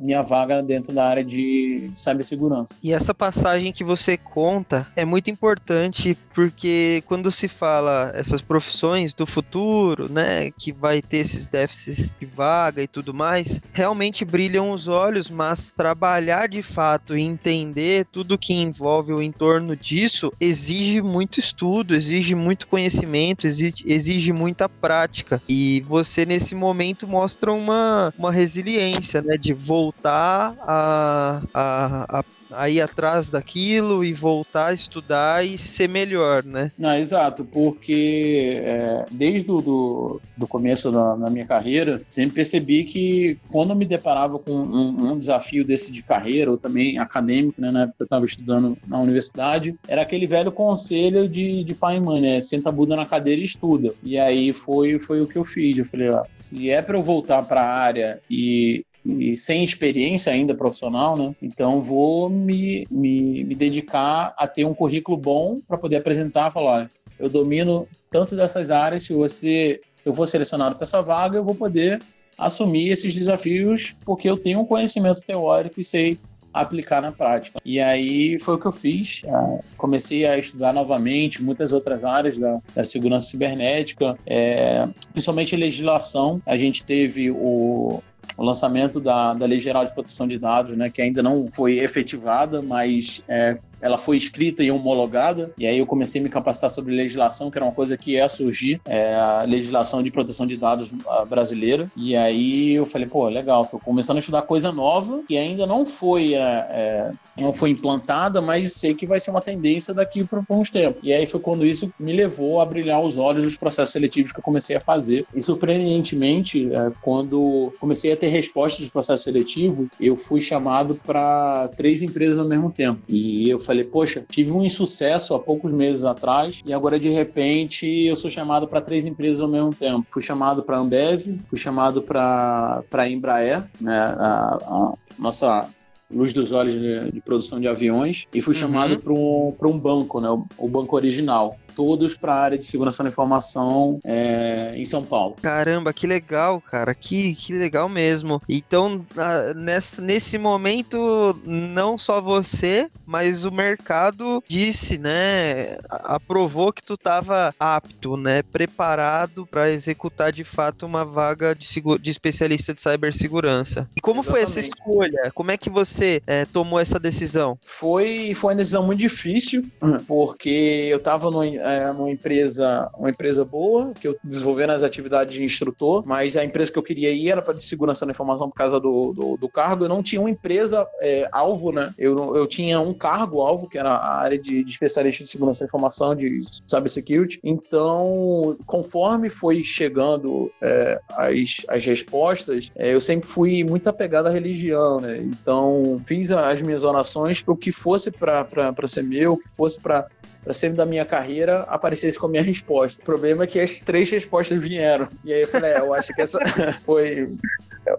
[0.01, 2.75] minha vaga dentro da área de, cibersegurança.
[2.83, 9.13] E essa passagem que você conta é muito importante porque quando se fala essas profissões
[9.13, 14.71] do futuro, né, que vai ter esses déficits de vaga e tudo mais, realmente brilham
[14.71, 21.03] os olhos, mas trabalhar de fato e entender tudo que envolve o entorno disso exige
[21.03, 25.43] muito estudo, exige muito conhecimento, exige, exige muita prática.
[25.49, 32.25] E você nesse momento mostra uma, uma resiliência, né, de voltar voltar a, a, a
[32.51, 36.73] a ir atrás daquilo e voltar a estudar e ser melhor, né?
[36.79, 42.85] Não, exato, porque é, desde o do, do começo da, da, minha carreira, sempre percebi
[42.85, 47.61] que quando eu me deparava com um, um desafio desse de carreira, ou também acadêmico,
[47.61, 51.97] né, na época eu estava estudando na universidade, era aquele velho conselho de, de pai
[51.97, 52.41] e mãe, né?
[52.41, 53.93] Senta a bunda na cadeira e estuda.
[54.03, 55.77] E aí foi, foi o que eu fiz.
[55.77, 60.33] Eu falei, ó, se é para eu voltar para a área e e sem experiência
[60.33, 61.35] ainda profissional, né?
[61.41, 66.91] Então vou me, me, me dedicar a ter um currículo bom para poder apresentar, falar,
[67.19, 71.55] eu domino tanto dessas áreas, se você eu for selecionado para essa vaga, eu vou
[71.55, 72.01] poder
[72.37, 76.19] assumir esses desafios porque eu tenho um conhecimento teórico e sei
[76.53, 77.61] aplicar na prática.
[77.65, 79.23] E aí foi o que eu fiz.
[79.25, 86.41] É, comecei a estudar novamente muitas outras áreas da, da segurança cibernética, é, principalmente legislação.
[86.47, 88.03] A gente teve o,
[88.37, 91.79] o lançamento da, da Lei Geral de Proteção de Dados, né, que ainda não foi
[91.79, 96.71] efetivada, mas é, ela foi escrita e homologada, e aí eu comecei a me capacitar
[96.71, 100.57] sobre legislação, que era uma coisa que ia surgir, é, a legislação de proteção de
[100.57, 100.93] dados
[101.29, 105.67] brasileira, e aí eu falei, pô, legal, tô começando a estudar coisa nova, que ainda
[105.67, 110.25] não foi, é, é, não foi implantada, mas sei que vai ser uma tendência daqui
[110.25, 111.01] para uns tempos.
[111.03, 114.39] E aí foi quando isso me levou a brilhar os olhos dos processos seletivos que
[114.39, 115.27] eu comecei a fazer.
[115.35, 121.69] E surpreendentemente, é, quando comecei a ter respostas de processo seletivo, eu fui chamado para
[121.77, 123.01] três empresas ao mesmo tempo.
[123.09, 127.87] E eu falei, poxa, tive um insucesso há poucos meses atrás e agora de repente
[127.87, 130.07] eu sou chamado para três empresas ao mesmo tempo.
[130.11, 135.69] Fui chamado para Ambev, fui chamado para para Embraer, né, a, a nossa
[136.11, 138.61] luz dos olhos de, de, produção de aviões e fui uhum.
[138.61, 142.67] chamado para um, um banco, né, o, o banco original todos para a área de
[142.67, 145.37] segurança da informação é, em São Paulo.
[145.41, 148.43] Caramba, que legal, cara, que, que legal mesmo.
[148.49, 149.07] Então,
[149.55, 157.55] nessa, nesse momento, não só você, mas o mercado disse, né, aprovou que tu estava
[157.61, 161.69] apto, né, preparado para executar de fato uma vaga de,
[162.01, 163.89] de especialista de cibersegurança.
[163.97, 164.31] E como Exatamente.
[164.33, 165.31] foi essa escolha?
[165.33, 167.57] Como é que você é, tomou essa decisão?
[167.65, 169.65] Foi, foi uma decisão muito difícil,
[170.09, 175.35] porque eu estava numa, é, numa empresa, uma empresa boa, que eu desenvolvendo as atividades
[175.35, 178.49] de instrutor, mas a empresa que eu queria ir era para de segurança da informação
[178.49, 179.85] por causa do, do, do cargo.
[179.85, 181.93] Eu não tinha uma empresa é, alvo, né?
[181.99, 185.61] Eu, eu tinha um cargo alvo, que era a área de, de especialista de segurança
[185.61, 187.41] da informação, de cybersecurity.
[187.43, 194.31] Então, conforme foi chegando é, as, as respostas, é, eu sempre fui muito apegado à
[194.31, 195.19] religião, né?
[195.19, 198.47] Então, fiz as minhas orações para o que fosse para
[198.87, 200.07] ser meu, o que fosse para
[200.49, 203.03] para sempre da minha carreira aparecesse com a minha resposta.
[203.03, 205.07] O problema é que as três respostas vieram.
[205.23, 206.39] E aí eu falei, é, eu acho que essa
[206.87, 207.29] foi.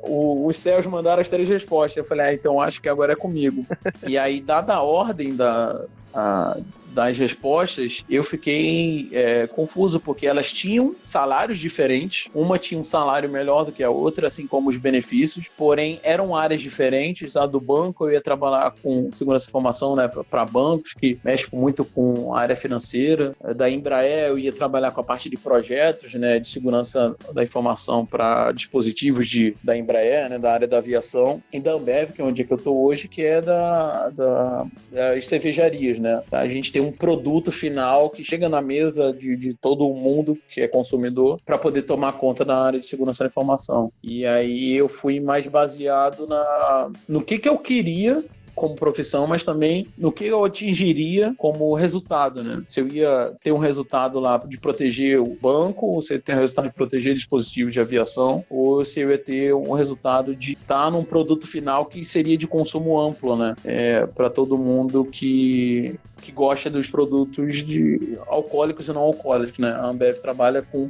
[0.02, 1.98] O, os céus mandaram as três respostas.
[1.98, 3.64] Eu falei, ah, então acho que agora é comigo.
[4.08, 6.58] e aí, dada a ordem da, a,
[7.00, 12.28] das respostas, eu fiquei é, confuso, porque elas tinham salários diferentes.
[12.36, 16.36] Uma tinha um salário melhor do que a outra, assim como os benefícios, porém eram
[16.36, 17.38] áreas diferentes.
[17.38, 21.48] A do banco eu ia trabalhar com segurança de informação né, para bancos, que mexe
[21.54, 23.34] muito com a área financeira.
[23.56, 28.06] Da Embraer eu ia trabalhar com a parte de projetos né, de segurança da informação
[28.06, 31.42] para dispositivos de, da Embraer, né, da área da aviação.
[31.54, 34.66] E da Ambev, que é onde é que eu estou hoje, que é da, da,
[34.92, 35.98] das cervejarias.
[35.98, 36.22] Né?
[36.30, 40.38] A gente tem ter um produto final que chega na mesa de, de todo mundo
[40.48, 43.92] que é consumidor para poder tomar conta da área de segurança da informação.
[44.04, 48.24] E aí eu fui mais baseado na, no que, que eu queria
[48.60, 52.62] como profissão, mas também no que eu atingiria como resultado, né?
[52.68, 56.22] Se eu ia ter um resultado lá de proteger o banco, ou se eu ia
[56.22, 60.36] ter um resultado de proteger dispositivos de aviação, ou se eu ia ter um resultado
[60.36, 63.56] de estar num produto final que seria de consumo amplo, né?
[63.64, 69.72] É, para todo mundo que, que gosta dos produtos de alcoólicos e não alcoólicos, né?
[69.72, 70.90] A Ambev trabalha com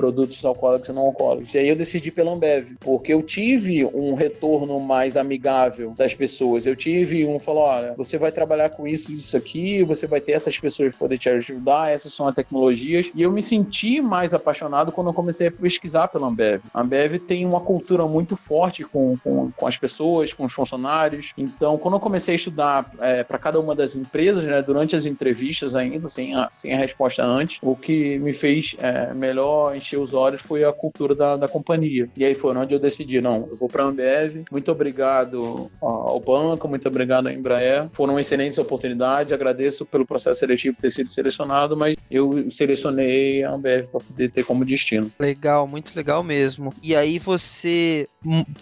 [0.00, 1.52] produtos alcoólicos e não alcoólicos.
[1.52, 6.64] E aí eu decidi pela Ambev, porque eu tive um retorno mais amigável das pessoas.
[6.64, 10.32] Eu tive um falou, olha, você vai trabalhar com isso, isso aqui, você vai ter
[10.32, 13.10] essas pessoas poder te ajudar, essas são as tecnologias.
[13.14, 16.62] E eu me senti mais apaixonado quando eu comecei a pesquisar pela Ambev.
[16.72, 21.34] A Ambev tem uma cultura muito forte com, com, com as pessoas, com os funcionários.
[21.36, 25.04] Então, quando eu comecei a estudar é, para cada uma das empresas, né, durante as
[25.04, 30.14] entrevistas ainda, sem a, sem a resposta antes, o que me fez é, melhor os
[30.14, 32.08] olhos foi a cultura da, da companhia.
[32.16, 34.44] E aí foi onde eu decidi, não, eu vou para a Ambev.
[34.50, 37.88] Muito obrigado ao banco, muito obrigado à Embraer.
[37.92, 43.86] Foram excelentes oportunidades, agradeço pelo processo seletivo ter sido selecionado, mas eu selecionei a Ambev
[43.86, 45.10] para poder ter como destino.
[45.18, 46.72] Legal, muito legal mesmo.
[46.82, 48.08] E aí você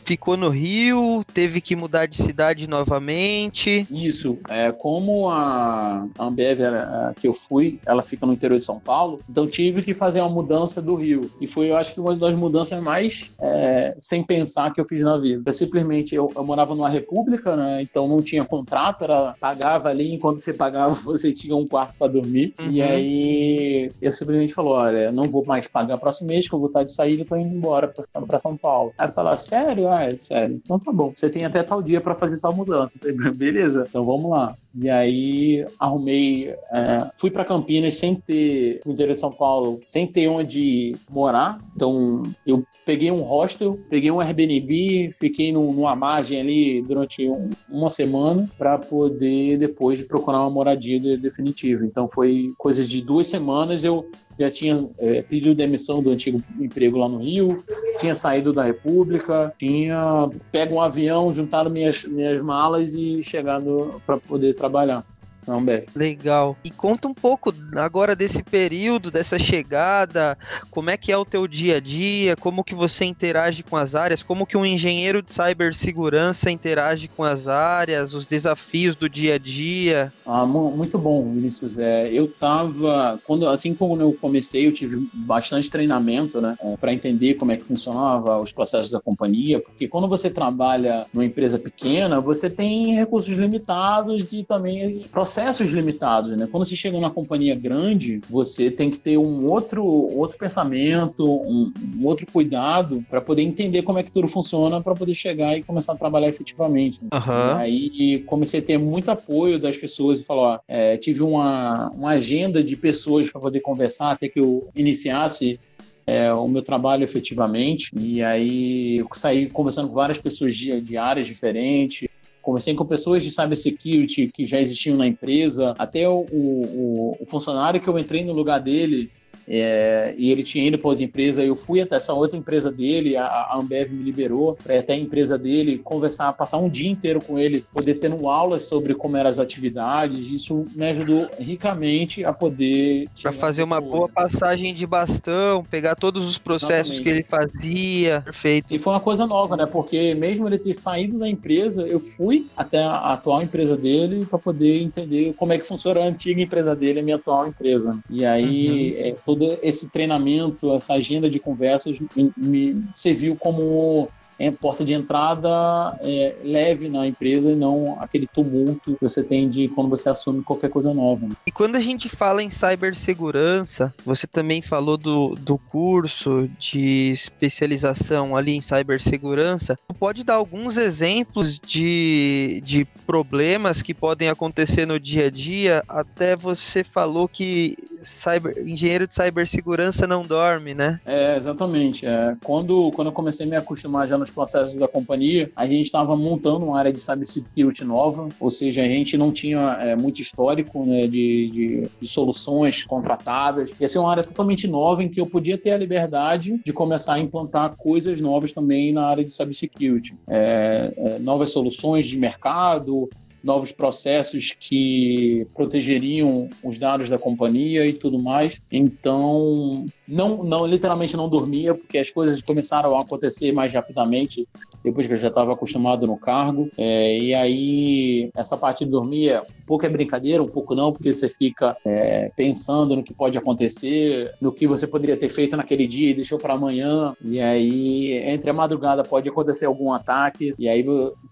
[0.03, 3.87] ficou no Rio, teve que mudar de cidade novamente?
[3.91, 4.39] Isso.
[4.49, 9.21] É, como a Ambev era, que eu fui, ela fica no interior de São Paulo,
[9.29, 11.31] então tive que fazer uma mudança do Rio.
[11.41, 15.03] E foi, eu acho que uma das mudanças mais é, sem pensar que eu fiz
[15.03, 15.43] na vida.
[15.45, 17.83] Eu simplesmente, eu, eu, morava numa república, né?
[17.83, 22.13] Então não tinha contrato, era pagava ali, enquanto você pagava, você tinha um quarto para
[22.13, 22.55] dormir.
[22.61, 22.71] Uhum.
[22.71, 26.69] E aí eu simplesmente falou: olha, não vou mais pagar próximo mês, que eu vou
[26.69, 28.93] estar de saída e tô indo embora para São Paulo.
[28.97, 29.89] Aí falou: sério?
[29.89, 30.61] Ah, é sério.
[30.63, 31.13] Então tá bom.
[31.15, 32.95] Você tem até tal dia para fazer essa mudança.
[33.37, 34.55] Beleza, então vamos lá.
[34.81, 40.07] E aí arrumei, é, fui para Campinas sem ter, no interior de São Paulo, sem
[40.07, 41.59] ter onde morar.
[41.75, 47.51] Então eu peguei um hostel, peguei um Airbnb, fiquei num, numa margem ali durante um,
[47.69, 51.85] uma semana para poder depois procurar uma moradia de, definitiva.
[51.85, 54.09] Então foi coisas de duas semanas eu
[54.39, 57.65] já tinha é, pedido demissão do antigo emprego lá no Rio,
[57.99, 64.17] tinha saído da República, tinha pego um avião, juntado minhas, minhas malas e chegado para
[64.17, 65.05] poder trabalhar.
[65.49, 65.63] Não,
[65.97, 66.59] Legal.
[66.63, 70.37] E conta um pouco agora desse período, dessa chegada,
[70.71, 73.95] como é que é o teu dia a dia, como que você interage com as
[73.95, 79.37] áreas, como que um engenheiro de cibersegurança interage com as áreas, os desafios do dia
[79.37, 80.13] a dia.
[80.27, 81.79] Ah, muito bom, Vinícius.
[81.79, 86.93] É, eu tava, quando, assim como eu comecei, eu tive bastante treinamento, né, é, para
[86.93, 91.59] entender como é que funcionava os processos da companhia, porque quando você trabalha numa empresa
[91.59, 96.49] pequena, você tem recursos limitados e também processos processos limitados, né?
[96.51, 101.73] Quando você chega numa companhia grande, você tem que ter um outro, outro pensamento, um,
[101.97, 105.63] um outro cuidado para poder entender como é que tudo funciona para poder chegar e
[105.63, 107.01] começar a trabalhar efetivamente.
[107.03, 107.09] Né?
[107.13, 107.57] Uhum.
[107.57, 112.63] Aí comecei a ter muito apoio das pessoas e falar, é, tive uma, uma agenda
[112.63, 115.61] de pessoas para poder conversar até que eu iniciasse
[116.07, 117.91] é, o meu trabalho efetivamente.
[117.97, 122.09] E aí eu saí conversando com várias pessoas de, de áreas diferentes,
[122.49, 127.79] conversei com pessoas de cybersecurity que já existiam na empresa, até o, o, o funcionário
[127.79, 129.11] que eu entrei no lugar dele,
[129.49, 133.17] é, e ele tinha ido para outra empresa, eu fui até essa outra empresa dele,
[133.17, 136.91] a, a Ambev me liberou para ir até a empresa dele, conversar, passar um dia
[136.91, 142.25] inteiro com ele, poder tendo aulas sobre como eram as atividades, isso me ajudou ricamente
[142.25, 143.09] a poder...
[143.23, 147.03] Para fazer uma boa passagem de bastão, pegar todos os processos Exatamente.
[147.03, 148.75] que ele fazia, perfeito.
[148.75, 152.47] E foi uma coisa nova, né, porque mesmo ele ter saído da empresa, eu fui
[152.55, 156.77] até a atual empresa dele para poder entender como é que funciona a antiga empresa
[156.77, 157.99] dele, a minha atual empresa.
[158.11, 159.07] E aí, uhum.
[159.07, 164.09] é, todo todo esse treinamento, essa agenda de conversas me, me serviu como
[164.39, 169.49] é, porta de entrada é, leve na empresa e não aquele tumulto que você tem
[169.49, 171.27] de quando você assume qualquer coisa nova.
[171.27, 171.35] Né?
[171.47, 178.37] E quando a gente fala em cibersegurança, você também falou do, do curso de especialização
[178.37, 179.77] ali em cibersegurança.
[179.99, 185.83] Pode dar alguns exemplos de, de problemas que podem acontecer no dia a dia?
[185.89, 191.01] Até você falou que cyber, engenheiro de cibersegurança não dorme, né?
[191.05, 192.07] É, exatamente.
[192.07, 195.87] É, quando, quando eu comecei a me acostumar já nos processos da companhia, a gente
[195.87, 200.21] estava montando uma área de cybersecurity nova, ou seja, a gente não tinha é, muito
[200.21, 203.73] histórico né, de, de, de, soluções contratadas.
[203.81, 207.15] Ia ser uma área totalmente nova em que eu podia ter a liberdade de começar
[207.15, 210.17] a implantar coisas novas também na área de cybersecurity.
[210.27, 213.09] É, é, novas soluções de mercado,
[213.49, 218.61] novos processos que protegeriam os dados da companhia e tudo mais.
[218.71, 224.47] Então, não, não literalmente não dormia, porque as coisas começaram a acontecer mais rapidamente
[224.85, 226.71] depois que eu já estava acostumado no cargo.
[226.77, 230.93] É, e aí, essa parte de dormir, é, um pouco é brincadeira, um pouco não,
[230.93, 235.57] porque você fica é, pensando no que pode acontecer, no que você poderia ter feito
[235.57, 237.15] naquele dia e deixou para amanhã.
[237.25, 240.55] E aí, entre a madrugada, pode acontecer algum ataque.
[240.59, 240.85] E aí,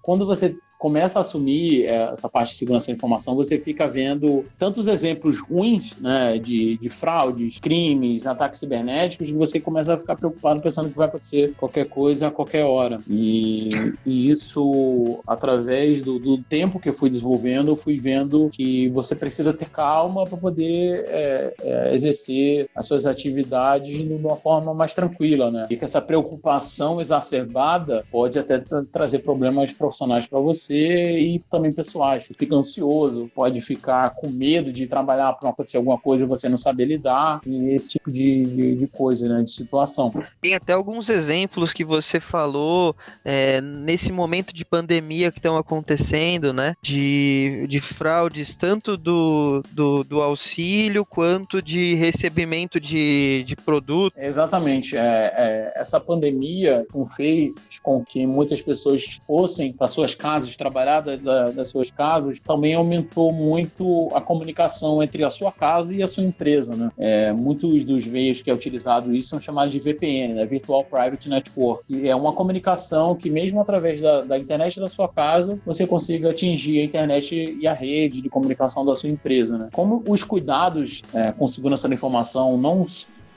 [0.02, 0.56] quando você
[0.86, 5.40] começa a assumir é, essa parte de segurança da informação, você fica vendo tantos exemplos
[5.40, 10.88] ruins né, de, de fraudes, crimes, ataques cibernéticos, que você começa a ficar preocupado pensando
[10.88, 13.00] que vai acontecer qualquer coisa a qualquer hora.
[13.10, 13.68] E,
[14.06, 19.16] e isso, através do, do, tempo que eu fui desenvolvendo, eu fui vendo que você
[19.16, 24.94] precisa ter calma para poder é, é, exercer as suas atividades de uma forma mais
[24.94, 25.66] tranquila, né?
[25.68, 28.62] E que essa preocupação exacerbada pode até
[28.92, 32.24] trazer problemas profissionais para você você e também pessoais.
[32.26, 36.48] Você fica ansioso, pode ficar com medo de trabalhar para acontecer alguma coisa e você
[36.48, 40.12] não saber lidar, e esse tipo de, de, de coisa, né, de situação.
[40.40, 46.52] Tem até alguns exemplos que você falou é, nesse momento de pandemia que estão acontecendo,
[46.52, 54.14] né, de, de fraudes tanto do, do, do auxílio quanto de recebimento de, de produto.
[54.16, 54.96] Exatamente.
[54.96, 57.52] É, é, essa pandemia fez
[57.82, 62.74] com que muitas pessoas fossem para suas casas trabalhar da, da, das suas casas, também
[62.74, 66.90] aumentou muito a comunicação entre a sua casa e a sua empresa, né?
[66.98, 70.46] É, muitos dos meios que é utilizado isso são chamados de VPN, né?
[70.46, 75.08] Virtual Private Network, que é uma comunicação que mesmo através da, da internet da sua
[75.08, 79.68] casa, você consiga atingir a internet e a rede de comunicação da sua empresa, né?
[79.72, 82.84] Como os cuidados é, com segurança da informação não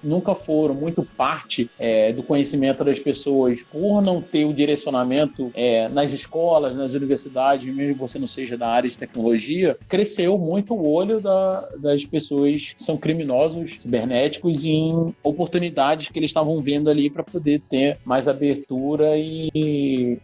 [0.03, 5.87] nunca foram muito parte é, do conhecimento das pessoas por não ter o direcionamento é,
[5.89, 10.73] nas escolas, nas universidades, mesmo que você não seja da área de tecnologia, cresceu muito
[10.73, 16.89] o olho da, das pessoas que são criminosos cibernéticos em oportunidades que eles estavam vendo
[16.89, 20.17] ali para poder ter mais abertura e, e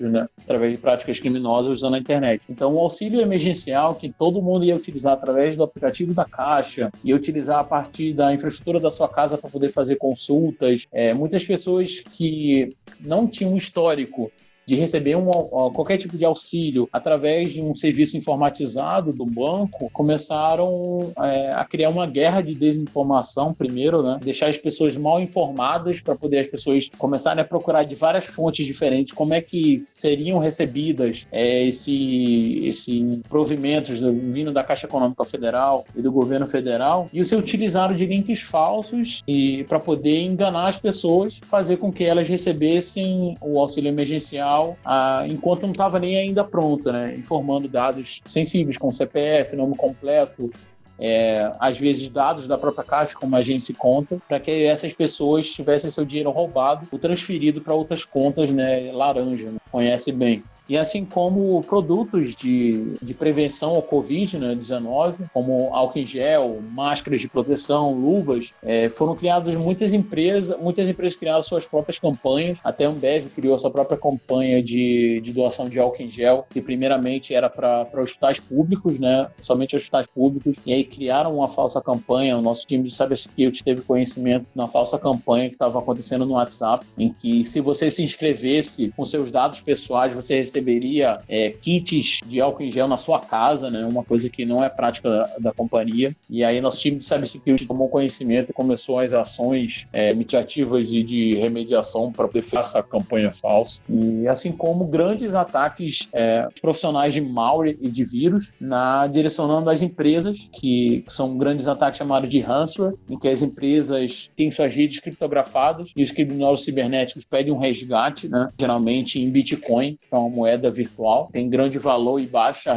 [0.00, 2.42] né, através de práticas criminosas usando a internet.
[2.48, 7.14] Então, o auxílio emergencial que todo mundo ia utilizar através do aplicativo da Caixa, ia
[7.14, 10.86] utilizar a partir da infraestrutura da sua casa para poder fazer consultas.
[10.92, 12.68] É, muitas pessoas que
[13.00, 14.30] não tinham histórico
[14.70, 15.28] de receber um,
[15.72, 21.88] qualquer tipo de auxílio através de um serviço informatizado do banco, começaram é, a criar
[21.88, 24.20] uma guerra de desinformação primeiro, né?
[24.22, 28.64] Deixar as pessoas mal informadas para poder as pessoas começarem a procurar de várias fontes
[28.64, 35.84] diferentes como é que seriam recebidas é, esse, esse provimentos vindo da Caixa Econômica Federal
[35.96, 40.78] e do governo federal e ser utilizado de links falsos e para poder enganar as
[40.78, 46.44] pessoas, fazer com que elas recebessem o auxílio emergencial ah, enquanto não estava nem ainda
[46.44, 47.14] pronta, né?
[47.16, 50.50] informando dados sensíveis, como CPF, nome completo,
[50.98, 55.50] é, às vezes dados da própria Caixa, como a se conta, para que essas pessoas
[55.50, 59.58] tivessem seu dinheiro roubado ou transferido para outras contas né, laranja, né?
[59.72, 60.42] conhece bem.
[60.70, 67.20] E assim como produtos de, de prevenção ao Covid-19, né, como álcool em gel, máscaras
[67.20, 72.84] de proteção, luvas, é, foram criadas muitas empresas, muitas empresas criaram suas próprias campanhas, até
[72.84, 77.34] a Ambev criou sua própria campanha de, de doação de álcool em gel, que primeiramente
[77.34, 82.42] era para hospitais públicos, né, somente hospitais públicos, e aí criaram uma falsa campanha, o
[82.42, 86.86] nosso time de cybersecurity teve conhecimento de uma falsa campanha que estava acontecendo no WhatsApp,
[86.96, 92.40] em que se você se inscrevesse com seus dados pessoais, você receberia é, kits de
[92.40, 93.84] álcool em gel na sua casa, né?
[93.84, 96.14] Uma coisa que não é prática da, da companhia.
[96.28, 101.02] E aí nosso time de cybersecurity tomou conhecimento e começou as ações é, mitigativas e
[101.02, 103.80] de remediação para poder fazer essa campanha falsa.
[103.88, 109.82] E assim como grandes ataques é, profissionais de malware e de vírus, na direcionando as
[109.82, 115.00] empresas, que são grandes ataques chamados de ransomware, em que as empresas têm suas redes
[115.00, 118.48] criptografadas e os criminosos cibernéticos pedem um resgate, né?
[118.58, 122.74] geralmente em Bitcoin, que é uma moeda virtual, tem grande valor e baixa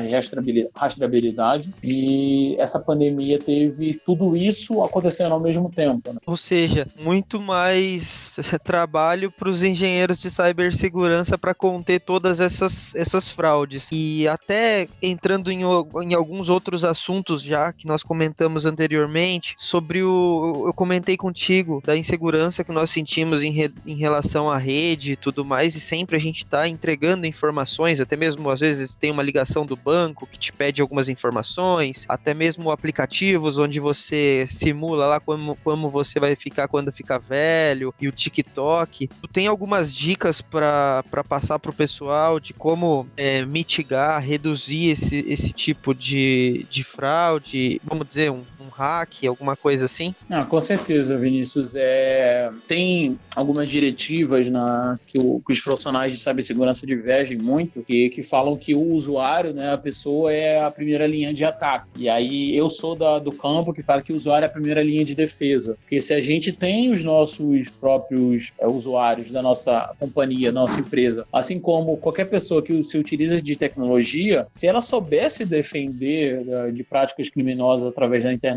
[0.75, 1.73] rastreabilidade.
[1.83, 6.13] E essa pandemia teve tudo isso acontecendo ao mesmo tempo.
[6.13, 6.19] Né?
[6.25, 13.29] Ou seja, muito mais trabalho para os engenheiros de cibersegurança para conter todas essas, essas
[13.29, 13.89] fraudes.
[13.91, 20.63] E até entrando em, em alguns outros assuntos já que nós comentamos anteriormente, sobre o.
[20.67, 25.15] Eu comentei contigo da insegurança que nós sentimos em, re, em relação à rede e
[25.15, 27.62] tudo mais, e sempre a gente está entregando informações,
[27.99, 32.33] até mesmo às vezes tem uma ligação do banco que te pede algumas informações, até
[32.33, 38.07] mesmo aplicativos onde você simula lá como, como você vai ficar quando ficar velho, e
[38.07, 39.07] o TikTok.
[39.07, 45.25] Tu tem algumas dicas para passar para o pessoal de como é, mitigar, reduzir esse,
[45.27, 50.13] esse tipo de, de fraude, vamos dizer, um, um hack, alguma coisa assim?
[50.29, 51.73] Ah, com certeza, Vinícius.
[51.75, 52.51] É...
[52.67, 54.99] Tem algumas diretivas na...
[55.05, 55.41] que, o...
[55.45, 59.77] que os profissionais de cibersegurança divergem muito, que, que falam que o usuário, né, a
[59.77, 61.87] pessoa é a primeira linha de ataque.
[61.95, 64.83] E aí eu sou da, do campo que fala que o usuário é a primeira
[64.83, 65.77] linha de defesa.
[65.81, 71.25] Porque se a gente tem os nossos próprios é, usuários da nossa companhia, nossa empresa,
[71.31, 76.83] assim como qualquer pessoa que se utiliza de tecnologia, se ela soubesse defender né, de
[76.83, 78.52] práticas criminosas através da internet,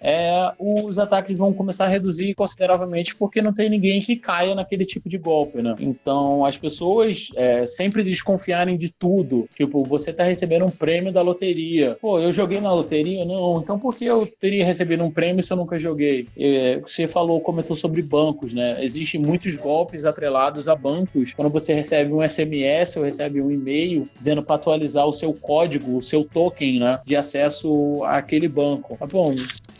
[0.00, 4.84] é, os ataques vão começar a reduzir consideravelmente porque não tem ninguém que caia naquele
[4.84, 5.74] tipo de golpe, né?
[5.80, 9.48] Então, as pessoas é, sempre desconfiarem de tudo.
[9.54, 11.96] Tipo, você tá recebendo um prêmio da loteria.
[12.00, 13.24] Pô, eu joguei na loteria?
[13.24, 13.60] Não.
[13.60, 16.28] Então, por que eu teria recebido um prêmio se eu nunca joguei?
[16.38, 18.82] É, você falou, comentou sobre bancos, né?
[18.84, 21.32] Existem muitos golpes atrelados a bancos.
[21.34, 25.96] Quando você recebe um SMS ou recebe um e-mail dizendo para atualizar o seu código,
[25.96, 27.00] o seu token, né?
[27.04, 28.96] De acesso àquele banco.
[28.98, 29.29] Tá bom,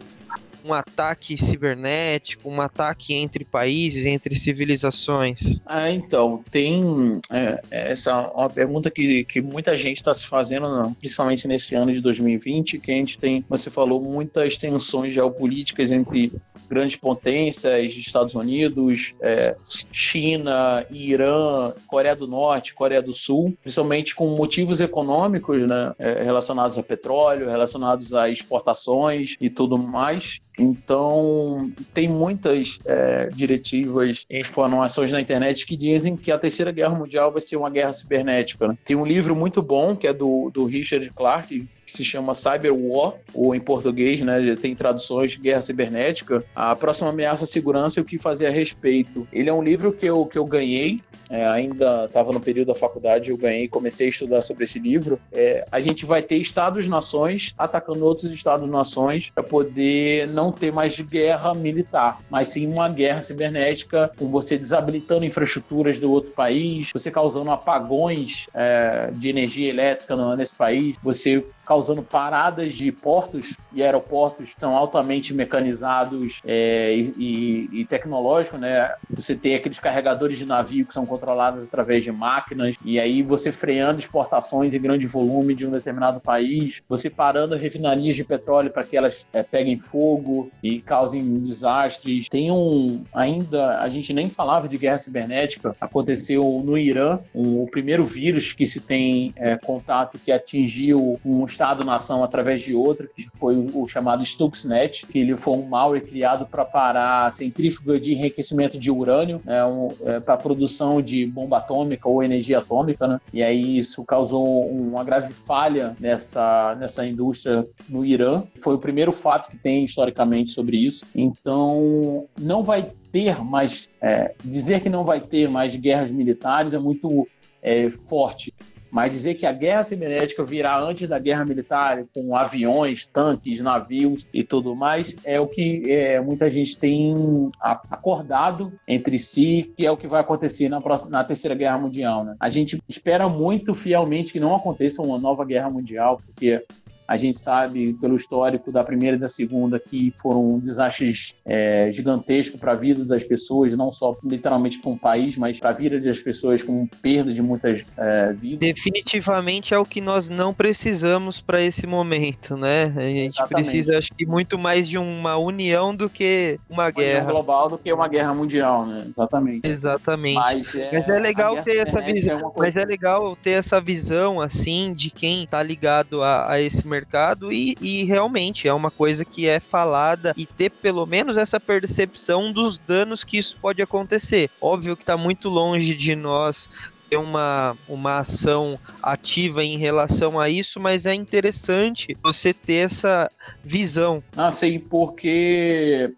[0.66, 5.61] um ataque cibernético, um ataque entre países, entre civilizações?
[5.66, 10.95] Ah, então, tem é, essa é uma pergunta que, que muita gente está se fazendo,
[10.99, 16.32] principalmente nesse ano de 2020, que a gente tem, você falou, muitas tensões geopolíticas entre
[16.70, 19.55] grandes potências, Estados Unidos, é,
[19.91, 26.77] China, Irã, Coreia do Norte, Coreia do Sul, principalmente com motivos econômicos né, é, relacionados
[26.77, 30.40] a petróleo, relacionados a exportações e tudo mais.
[30.57, 36.95] Então, tem muitas é, diretivas e informações na internet que dizem que a Terceira Guerra
[36.95, 38.68] Mundial vai ser uma guerra cibernética.
[38.68, 38.77] Né?
[38.85, 42.74] Tem um livro muito bom, que é do, do Richard Clarke, que se chama Cyber
[42.74, 47.99] War, ou em português, né, tem traduções de Guerra Cibernética, a próxima ameaça à segurança
[47.99, 49.28] e o que fazer a respeito.
[49.32, 52.76] Ele é um livro que eu, que eu ganhei, é, ainda estava no período da
[52.76, 55.20] faculdade, eu ganhei comecei a estudar sobre esse livro.
[55.32, 61.53] É, a gente vai ter estados-nações atacando outros estados-nações para poder não ter mais guerra
[61.53, 67.52] militar, mas sim uma guerra cibernética, com você desabilitando infraestruturas do outro país, você causando
[67.52, 74.60] apagões é, de energia elétrica nesse país, você causando paradas de portos e aeroportos que
[74.60, 78.94] são altamente mecanizados é, e, e, tecnológicos, né?
[79.10, 83.52] Você tem aqueles carregadores de navio que são controlados através de máquinas e aí você
[83.52, 88.84] freando exportações em grande volume de um determinado país, você parando refinarias de petróleo para
[88.84, 92.30] que elas é, peguem fogo e causem desastres.
[92.30, 97.68] Tem um ainda a gente nem falava de guerra cibernética, aconteceu no Irã um, o
[97.68, 103.27] primeiro vírus que se tem é, contato que atingiu um Estado-nação através de outra, que
[103.40, 108.14] foi o chamado Stuxnet, que ele foi um malware criado para parar a centrífuga de
[108.14, 113.19] enriquecimento de urânio, né, um, é, para produção de bomba atômica ou energia atômica, né?
[113.34, 118.44] E aí isso causou uma grave falha nessa, nessa indústria no Irã.
[118.61, 121.06] Foi o primeiro fato que tem historicamente sobre isso.
[121.15, 123.90] Então, não vai ter mais.
[124.02, 127.27] É, dizer que não vai ter mais guerras militares é muito
[127.61, 128.53] é, forte.
[128.95, 134.26] Mas dizer que a guerra cibernética virá antes da guerra militar, com aviões, tanques, navios
[134.34, 137.13] e tudo mais, é o que é, muita gente tem
[137.59, 142.23] acordado entre si, que é o que vai acontecer na, próxima, na Terceira Guerra Mundial.
[142.23, 142.38] Né?
[142.39, 146.63] A gente espera muito fielmente que não aconteça uma nova guerra mundial, porque
[147.07, 152.60] a gente sabe, pelo histórico da primeira e da segunda, que foram desastres é, gigantescos
[152.60, 155.99] para a vida das pessoas, não só literalmente para um país, mas para a vida
[155.99, 158.60] das pessoas, com perda de muitas é, vidas.
[158.60, 162.86] Definitivamente é o que nós não precisamos para esse momento, né?
[162.95, 163.53] A gente Exatamente.
[163.53, 167.32] precisa, acho que, muito mais de uma união do que uma, uma guerra.
[167.32, 169.06] global do que uma guerra mundial, né?
[169.07, 169.68] Exatamente.
[169.68, 170.36] Exatamente.
[170.36, 172.36] Mas é, mas é legal ter essa visão.
[172.36, 176.88] É mas é legal ter essa visão, assim, de quem está ligado a, a esse
[176.88, 181.38] mercado mercado e, e realmente é uma coisa que é falada e ter pelo menos
[181.38, 184.49] essa percepção dos danos que isso pode acontecer.
[184.61, 186.69] Óbvio que está muito longe de nós
[187.09, 193.30] ter uma, uma ação ativa em relação a isso, mas é interessante você ter essa
[193.63, 194.23] visão.
[194.35, 196.13] Ah, sim, porque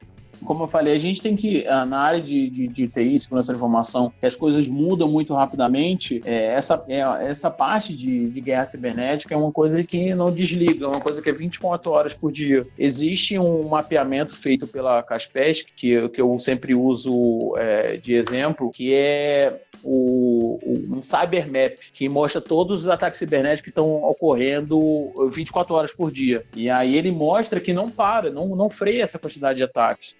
[0.48, 3.52] como eu falei, a gente tem que, ah, na área de, de, de TI, segurança
[3.52, 8.64] da informação, as coisas mudam muito rapidamente, é, essa, é, essa parte de, de guerra
[8.64, 12.32] cibernética é uma coisa que não desliga, é uma coisa que é 24 horas por
[12.32, 12.65] dia.
[12.80, 18.94] Existe um mapeamento feito pela Kaspersky, que, que eu sempre uso é, de exemplo, que
[18.94, 25.91] é o, um cybermap que mostra todos os ataques cibernéticos que estão ocorrendo 24 horas
[25.91, 26.45] por dia.
[26.56, 30.15] E aí ele mostra que não para, não, não freia essa quantidade de ataques.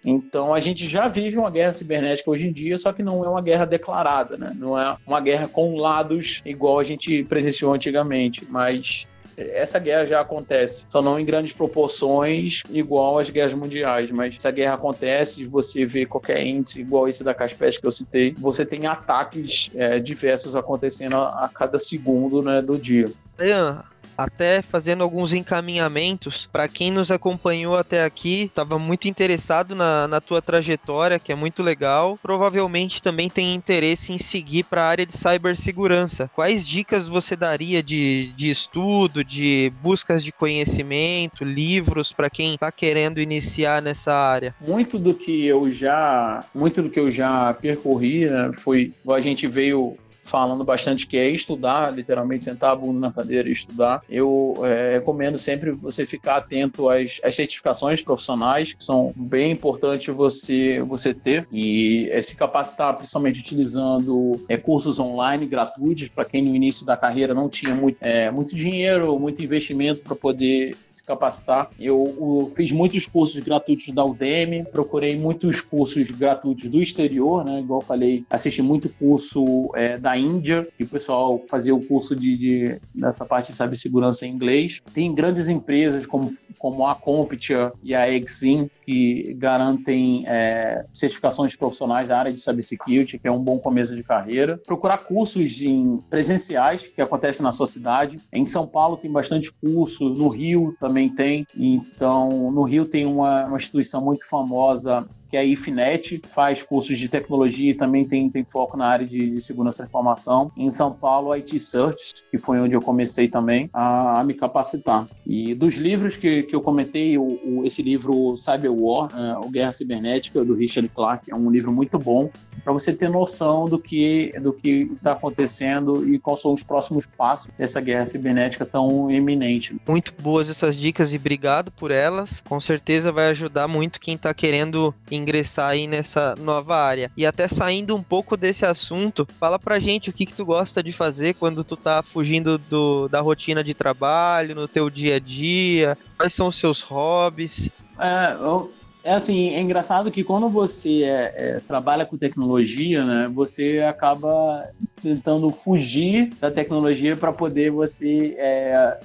[0.54, 3.42] A gente já vive uma guerra cibernética hoje em dia, só que não é uma
[3.42, 4.52] guerra declarada, né?
[4.56, 9.08] Não é uma guerra com lados igual a gente presenciou antigamente, mas
[9.38, 14.50] essa guerra já acontece, só não em grandes proporções igual às guerras mundiais, mas essa
[14.50, 18.88] guerra acontece, você vê qualquer índice igual esse da Caspés que eu citei, você tem
[18.88, 23.12] ataques é, diversos acontecendo a, a cada segundo né, do dia.
[23.40, 23.84] Ian,
[24.18, 30.20] até fazendo alguns encaminhamentos para quem nos acompanhou até aqui, estava muito interessado na, na
[30.20, 32.18] tua trajetória, que é muito legal.
[32.22, 36.30] Provavelmente também tem interesse em seguir para a área de cibersegurança.
[36.34, 42.72] Quais dicas você daria de, de estudo, de buscas de conhecimento, livros para quem está
[42.72, 44.56] querendo iniciar nessa área?
[44.60, 49.48] Muito do que eu já, muito do que eu já percorri, né, foi a gente
[49.48, 49.98] veio
[50.28, 54.02] falando bastante, que é estudar, literalmente sentar a bunda na cadeira e estudar.
[54.10, 60.14] Eu é, recomendo sempre você ficar atento às, às, certificações profissionais, que são bem importantes
[60.14, 66.42] você, você ter, e é, se capacitar, principalmente utilizando é, cursos online gratuitos, para quem
[66.42, 71.04] no início da carreira não tinha muito, é, muito dinheiro, muito investimento para poder se
[71.04, 71.70] capacitar.
[71.80, 77.60] Eu, eu, fiz muitos cursos gratuitos da Udemy, procurei muitos cursos gratuitos do exterior, né?
[77.60, 82.38] Igual eu falei, assisti muito curso é, Índia, que o pessoal fazia o curso de,
[82.38, 84.82] de dessa parte de cibersegurança em inglês.
[84.94, 92.08] Tem grandes empresas como, como a Competia e a Exim que garantem é, certificações profissionais
[92.08, 94.58] da área de cybersecurity, que é um bom começo de carreira.
[94.66, 98.18] Procurar cursos em presenciais que acontecem na sua cidade.
[98.32, 101.46] Em São Paulo tem bastante curso, no Rio também tem.
[101.54, 106.98] Então, no Rio tem uma, uma instituição muito famosa que é a IFNET, faz cursos
[106.98, 110.52] de tecnologia e também tem, tem foco na área de, de segurança da informação.
[110.56, 114.34] Em São Paulo, a IT Search, que foi onde eu comecei também a, a me
[114.34, 115.08] capacitar.
[115.26, 119.50] E dos livros que, que eu comentei, o, o, esse livro Cyber War, uh, o
[119.50, 122.30] Guerra Cibernética, do Richard Clarke, é um livro muito bom
[122.64, 127.06] para você ter noção do que do que está acontecendo e quais são os próximos
[127.06, 129.76] passos dessa guerra cibernética tão eminente.
[129.88, 132.42] Muito boas essas dicas e obrigado por elas.
[132.48, 137.12] Com certeza vai ajudar muito quem está querendo ingressar aí nessa nova área.
[137.18, 140.82] E até saindo um pouco desse assunto, fala pra gente o que, que tu gosta
[140.82, 145.20] de fazer quando tu tá fugindo do, da rotina de trabalho, no teu dia a
[145.20, 147.70] dia, quais são os seus hobbies?
[148.00, 148.72] É, eu,
[149.04, 154.68] é assim, é engraçado que quando você é, é, trabalha com tecnologia, né, você acaba
[155.02, 158.98] tentando fugir da tecnologia para poder você é,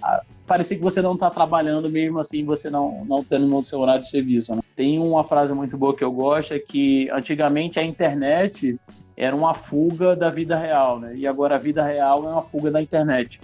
[0.52, 4.02] parecer que você não está trabalhando mesmo assim, você não não tendo no seu horário
[4.02, 4.54] de serviço.
[4.54, 4.60] Né?
[4.76, 8.78] Tem uma frase muito boa que eu gosto é que antigamente a internet
[9.16, 11.14] era uma fuga da vida real, né?
[11.16, 13.40] E agora a vida real é uma fuga da internet.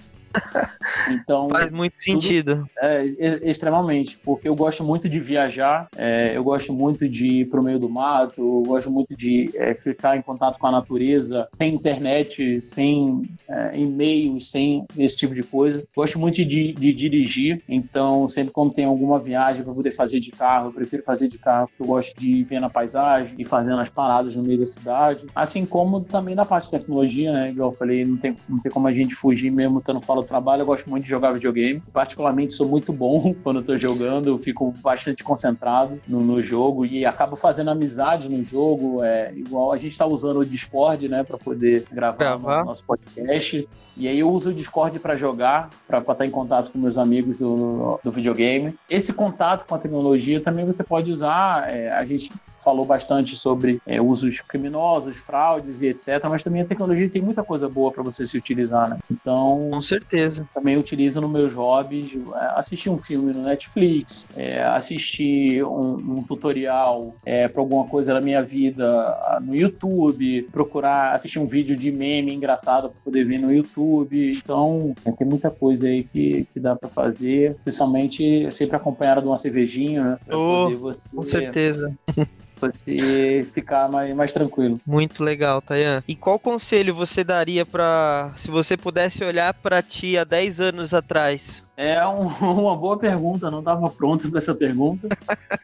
[1.11, 2.69] Então, Faz muito sentido.
[2.81, 3.05] É,
[3.43, 7.65] extremamente, porque eu gosto muito de viajar, é, eu gosto muito de ir para o
[7.65, 11.75] meio do mato, eu gosto muito de é, ficar em contato com a natureza, sem
[11.75, 15.85] internet, sem é, e-mails, sem esse tipo de coisa.
[15.95, 20.31] Gosto muito de, de dirigir, então sempre quando tem alguma viagem para poder fazer de
[20.31, 23.81] carro, eu prefiro fazer de carro, porque eu gosto de ver na paisagem e fazendo
[23.81, 25.27] as paradas no meio da cidade.
[25.35, 27.51] Assim como também na parte de tecnologia, né?
[27.51, 30.28] Igual eu falei, não tem, não tem como a gente fugir mesmo estando fora do
[30.28, 31.82] trabalho, eu gosto muito de jogar videogame.
[31.93, 36.85] Particularmente, sou muito bom quando eu tô jogando, eu fico bastante concentrado no, no jogo
[36.85, 39.03] e acabo fazendo amizade no jogo.
[39.03, 42.65] É igual a gente tá usando o Discord, né, para poder gravar, gravar.
[42.65, 43.69] nosso podcast.
[43.97, 47.39] E aí eu uso o Discord para jogar, para estar em contato com meus amigos
[47.39, 48.74] do, do videogame.
[48.89, 51.69] Esse contato com a tecnologia também você pode usar.
[51.69, 56.24] É, a gente falou bastante sobre é, usos criminosos, fraudes e etc.
[56.28, 58.98] Mas também a tecnologia tem muita coisa boa para você se utilizar, né?
[59.10, 60.48] Então, com certeza.
[60.52, 66.22] Também utilizo nos meus hobbies, é, assistir um filme no Netflix, é, assistir um, um
[66.22, 71.90] tutorial é, para alguma coisa da minha vida no YouTube, procurar assistir um vídeo de
[71.90, 74.32] meme engraçado para poder ver no YouTube.
[74.32, 79.26] Então, é, tem muita coisa aí que, que dá para fazer, principalmente sempre acompanhada de
[79.26, 80.18] uma cervejinha, né?
[80.30, 81.09] Oh, você...
[81.09, 81.93] Com certeza.
[82.60, 84.80] você ficar mais, mais tranquilo.
[84.86, 86.02] Muito legal, Tayan.
[86.06, 90.94] E qual conselho você daria para se você pudesse olhar para ti há 10 anos
[90.94, 91.68] atrás?
[91.79, 95.07] É um, uma boa pergunta, não estava pronto para essa pergunta.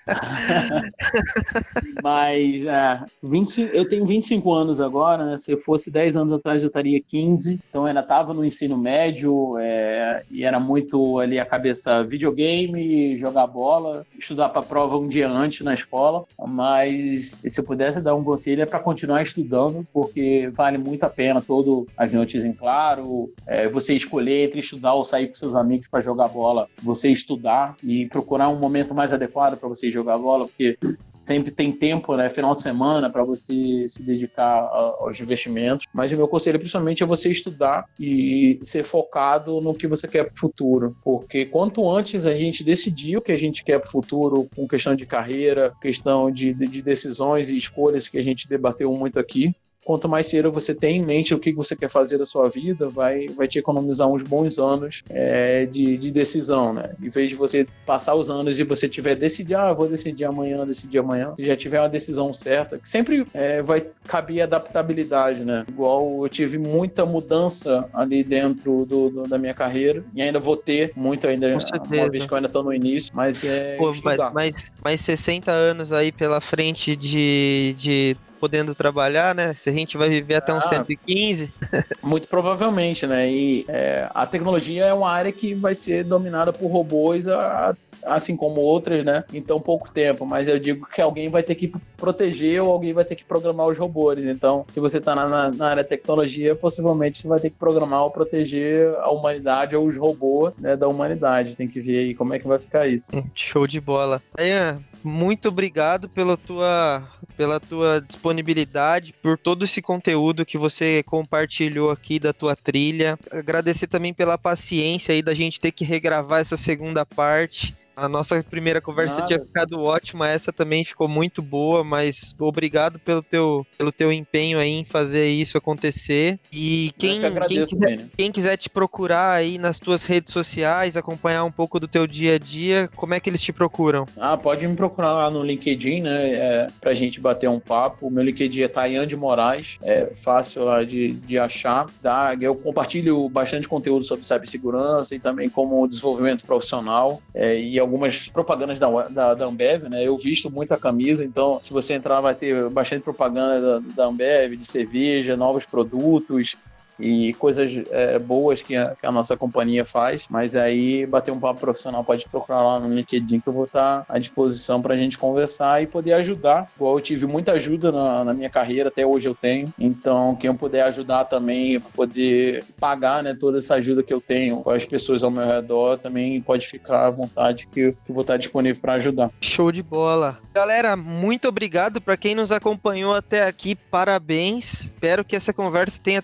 [2.05, 5.37] Mas é, 25, eu tenho 25 anos agora, né?
[5.37, 9.59] Se fosse 10 anos atrás eu estaria 15, então eu ainda estava no ensino médio
[9.59, 15.29] é, e era muito ali a cabeça videogame, jogar bola, estudar para prova um dia
[15.29, 16.25] antes na escola.
[16.47, 21.11] Mas se eu pudesse dar um conselho é para continuar estudando, porque vale muito a
[21.11, 25.57] pena todo as noites em claro, é, você escolher entre estudar ou sair com seus
[25.57, 30.19] amigos para jogar bola, você estudar e procurar um momento mais adequado para você jogar
[30.19, 30.79] bola, porque
[31.19, 34.59] sempre tem tempo, né, final de semana, para você se dedicar
[35.01, 35.87] aos investimentos.
[35.93, 40.25] Mas o meu conselho, principalmente, é você estudar e ser focado no que você quer
[40.25, 40.97] para o futuro.
[41.03, 44.69] Porque quanto antes a gente decidir o que a gente quer para o futuro, com
[44.69, 49.55] questão de carreira, questão de, de decisões e escolhas que a gente debateu muito aqui,
[49.85, 52.89] quanto mais cedo você tem em mente o que você quer fazer da sua vida,
[52.89, 56.95] vai, vai te economizar uns bons anos é, de, de decisão, né?
[57.03, 60.67] Em vez de você passar os anos e você tiver decidir, ah, vou decidir amanhã,
[60.67, 65.65] decidir amanhã, se já tiver uma decisão certa, que sempre é, vai caber adaptabilidade, né?
[65.69, 70.57] Igual eu tive muita mudança ali dentro do, do, da minha carreira e ainda vou
[70.57, 74.19] ter muito ainda, uma vez que eu ainda estou no início, mas é Pô, mas,
[74.33, 79.55] mas, mas 60 anos aí pela frente de, de podendo trabalhar, né?
[79.55, 81.51] Se a gente vai viver até uns 115.
[81.63, 81.83] Ah.
[82.07, 83.27] Muito provavelmente, né?
[83.27, 88.37] E é, a tecnologia é uma área que vai ser dominada por robôs a, assim
[88.37, 90.27] como outras, né, em tão pouco tempo.
[90.27, 93.67] Mas eu digo que alguém vai ter que proteger ou alguém vai ter que programar
[93.67, 94.23] os robôs.
[94.23, 98.03] Então, se você está na, na, área de tecnologia, possivelmente você vai ter que programar
[98.03, 101.57] ou proteger a humanidade ou os robôs né, da humanidade.
[101.57, 103.11] Tem que ver aí como é que vai ficar isso.
[103.35, 104.23] Show de bola.
[104.39, 107.07] Ian, muito obrigado pela tua,
[107.37, 113.19] pela tua disponibilidade, por todo esse conteúdo que você compartilhou aqui da tua trilha.
[113.31, 117.77] Agradecer também pela paciência aí da gente ter que regravar essa segunda parte.
[117.97, 119.27] A nossa primeira conversa Nada.
[119.27, 124.59] tinha ficado ótima, essa também ficou muito boa, mas obrigado pelo teu, pelo teu empenho
[124.59, 126.39] aí em fazer isso acontecer.
[126.53, 128.09] E quem, quem, quiser, né?
[128.17, 132.35] quem quiser te procurar aí nas tuas redes sociais, acompanhar um pouco do teu dia
[132.35, 134.07] a dia, como é que eles te procuram?
[134.17, 138.09] Ah, pode me procurar lá no LinkedIn, né, é, pra gente bater um papo.
[138.09, 141.87] O meu LinkedIn é Tayan de Moraes, é fácil lá de, de achar.
[142.03, 142.37] Tá?
[142.41, 147.23] Eu compartilho bastante conteúdo sobre cibersegurança e também como desenvolvimento profissional.
[147.35, 150.03] É, e algumas propagandas da, da, da, Ambev, né?
[150.03, 154.57] Eu visto muita camisa, então se você entrar vai ter bastante propaganda da, da Ambev,
[154.57, 156.57] de cerveja, novos produtos,
[156.99, 160.25] e coisas é, boas que a, que a, nossa companhia faz.
[160.29, 164.05] Mas aí, bater um papo profissional, pode procurar lá no LinkedIn que eu vou estar
[164.09, 166.69] à disposição para a gente conversar e poder ajudar.
[166.81, 169.73] Eu tive muita ajuda na, na, minha carreira, até hoje eu tenho.
[169.79, 174.59] Então, quem eu puder ajudar também, poder pagar né, toda essa ajuda que eu tenho
[174.59, 178.37] com as pessoas ao meu redor, também pode ficar à vontade que eu, vou estar
[178.37, 179.31] disponível para ajudar.
[179.41, 180.39] Show de bola.
[180.55, 183.75] Galera, muito obrigado para quem nos acompanhou até aqui.
[183.75, 184.85] Parabéns.
[184.85, 186.23] Espero que essa conversa tenha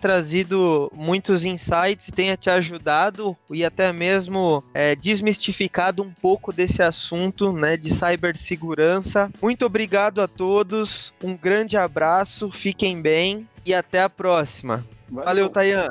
[0.60, 6.82] trazido muitos insights e tenha te ajudado e até mesmo é, desmistificado um pouco desse
[6.82, 9.30] assunto né, de cibersegurança.
[9.40, 14.84] Muito obrigado a todos, um grande abraço, fiquem bem e até a próxima.
[15.08, 15.88] Valeu, Valeu Tayan.